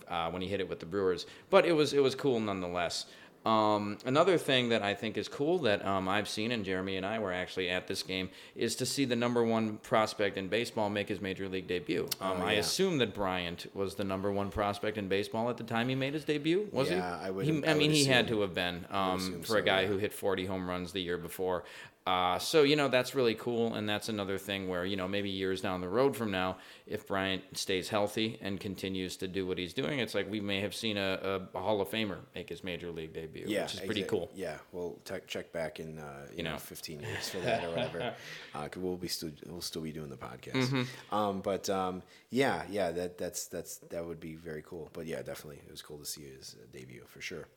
[0.09, 3.05] Uh, when he hit it with the Brewers, but it was it was cool nonetheless.
[3.47, 7.05] Um, another thing that I think is cool that um, I've seen, and Jeremy and
[7.05, 10.89] I were actually at this game, is to see the number one prospect in baseball
[10.89, 12.09] make his major league debut.
[12.19, 15.63] Um, Oh, I assume that Bryant was the number one prospect in baseball at the
[15.63, 16.67] time he made his debut.
[16.73, 17.25] Was Yeah, he?
[17.27, 19.57] I would- He, I I mean, would he had to have been um, assume for
[19.57, 19.87] a guy yeah.
[19.87, 21.63] who hit 40 home runs the year before.
[22.07, 25.29] Uh, so you know that's really cool, and that's another thing where you know maybe
[25.29, 26.55] years down the road from now,
[26.85, 30.61] if Bryant stays healthy and continues to do what he's doing, it's like we may
[30.61, 31.19] have seen a,
[31.53, 34.31] a Hall of Famer make his major league debut, yeah, which is pretty cool.
[34.33, 36.57] Yeah, we'll te- check back in uh, you, You know, know.
[36.59, 38.13] 15 years for that or whatever.
[38.55, 40.53] uh, 'cause we'll be still we'll still be doing the podcast.
[40.69, 41.13] Mm-hmm.
[41.13, 44.89] Um, but um, yeah, yeah, that that's that's that would be very cool.
[44.93, 47.47] But yeah, definitely, it was cool to see his debut for sure.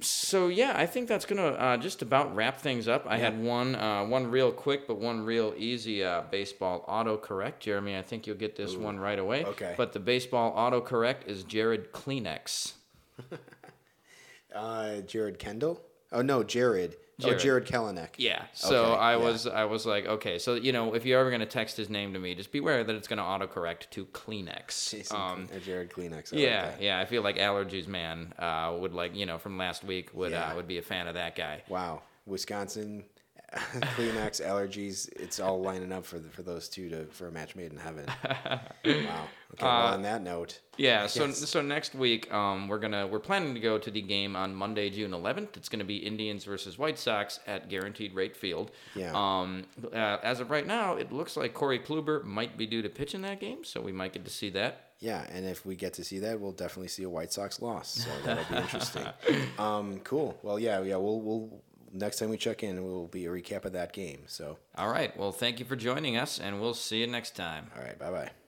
[0.00, 3.06] So yeah, I think that's gonna uh, just about wrap things up.
[3.08, 7.60] I had one uh, one real quick, but one real easy uh, baseball autocorrect.
[7.60, 9.44] Jeremy, I think you'll get this one right away.
[9.44, 9.74] okay.
[9.76, 12.74] But the baseball autocorrect is Jared Kleenex.
[14.54, 15.82] Uh, Jared Kendall.
[16.12, 16.96] Oh no, Jared.
[17.18, 17.36] Jared.
[17.36, 18.08] Oh, Jared Kelenic.
[18.18, 18.42] Yeah.
[18.52, 19.24] So Okay, I yeah.
[19.24, 22.12] was I was like, okay, so you know, if you're ever gonna text his name
[22.12, 25.10] to me, just beware that it's gonna autocorrect to Kleenex.
[25.16, 26.34] Um, uh, Jared Kleenex.
[26.34, 26.82] I yeah, that.
[26.82, 26.98] yeah.
[26.98, 30.50] I feel like allergies man uh, would like you know from last week would Yeah.
[30.52, 31.62] uh, would be a fan of that guy.
[31.68, 33.04] Wow, Wisconsin,
[33.96, 35.08] Kleenex allergies.
[35.16, 37.78] It's all lining up for the, for those two to for a match made in
[37.78, 38.06] heaven.
[38.24, 38.60] wow.
[38.84, 39.64] Okay.
[39.64, 43.60] well, on that note, Yeah, so so next week um, we're gonna we're planning to
[43.60, 45.56] go to the game on Monday, June 11th.
[45.56, 48.72] It's gonna be Indians versus White Sox at Guaranteed Rate Field.
[48.94, 49.12] Yeah.
[49.14, 52.88] Um, uh, as of right now, it looks like Corey Kluber might be due to
[52.88, 54.90] pitch in that game, so we might get to see that.
[54.98, 57.88] yeah, and if we get to see that, we'll definitely see a White Sox loss.
[58.04, 59.06] So that'll be interesting.
[59.58, 60.36] um, cool.
[60.42, 60.96] Well, yeah, yeah.
[60.96, 61.62] We'll we'll
[61.96, 64.22] next time we check in, it will be a recap of that game.
[64.26, 65.16] So, All right.
[65.18, 67.70] Well, thank you for joining us, and we'll see you next time.
[67.76, 67.98] all right.
[67.98, 68.45] Bye bye.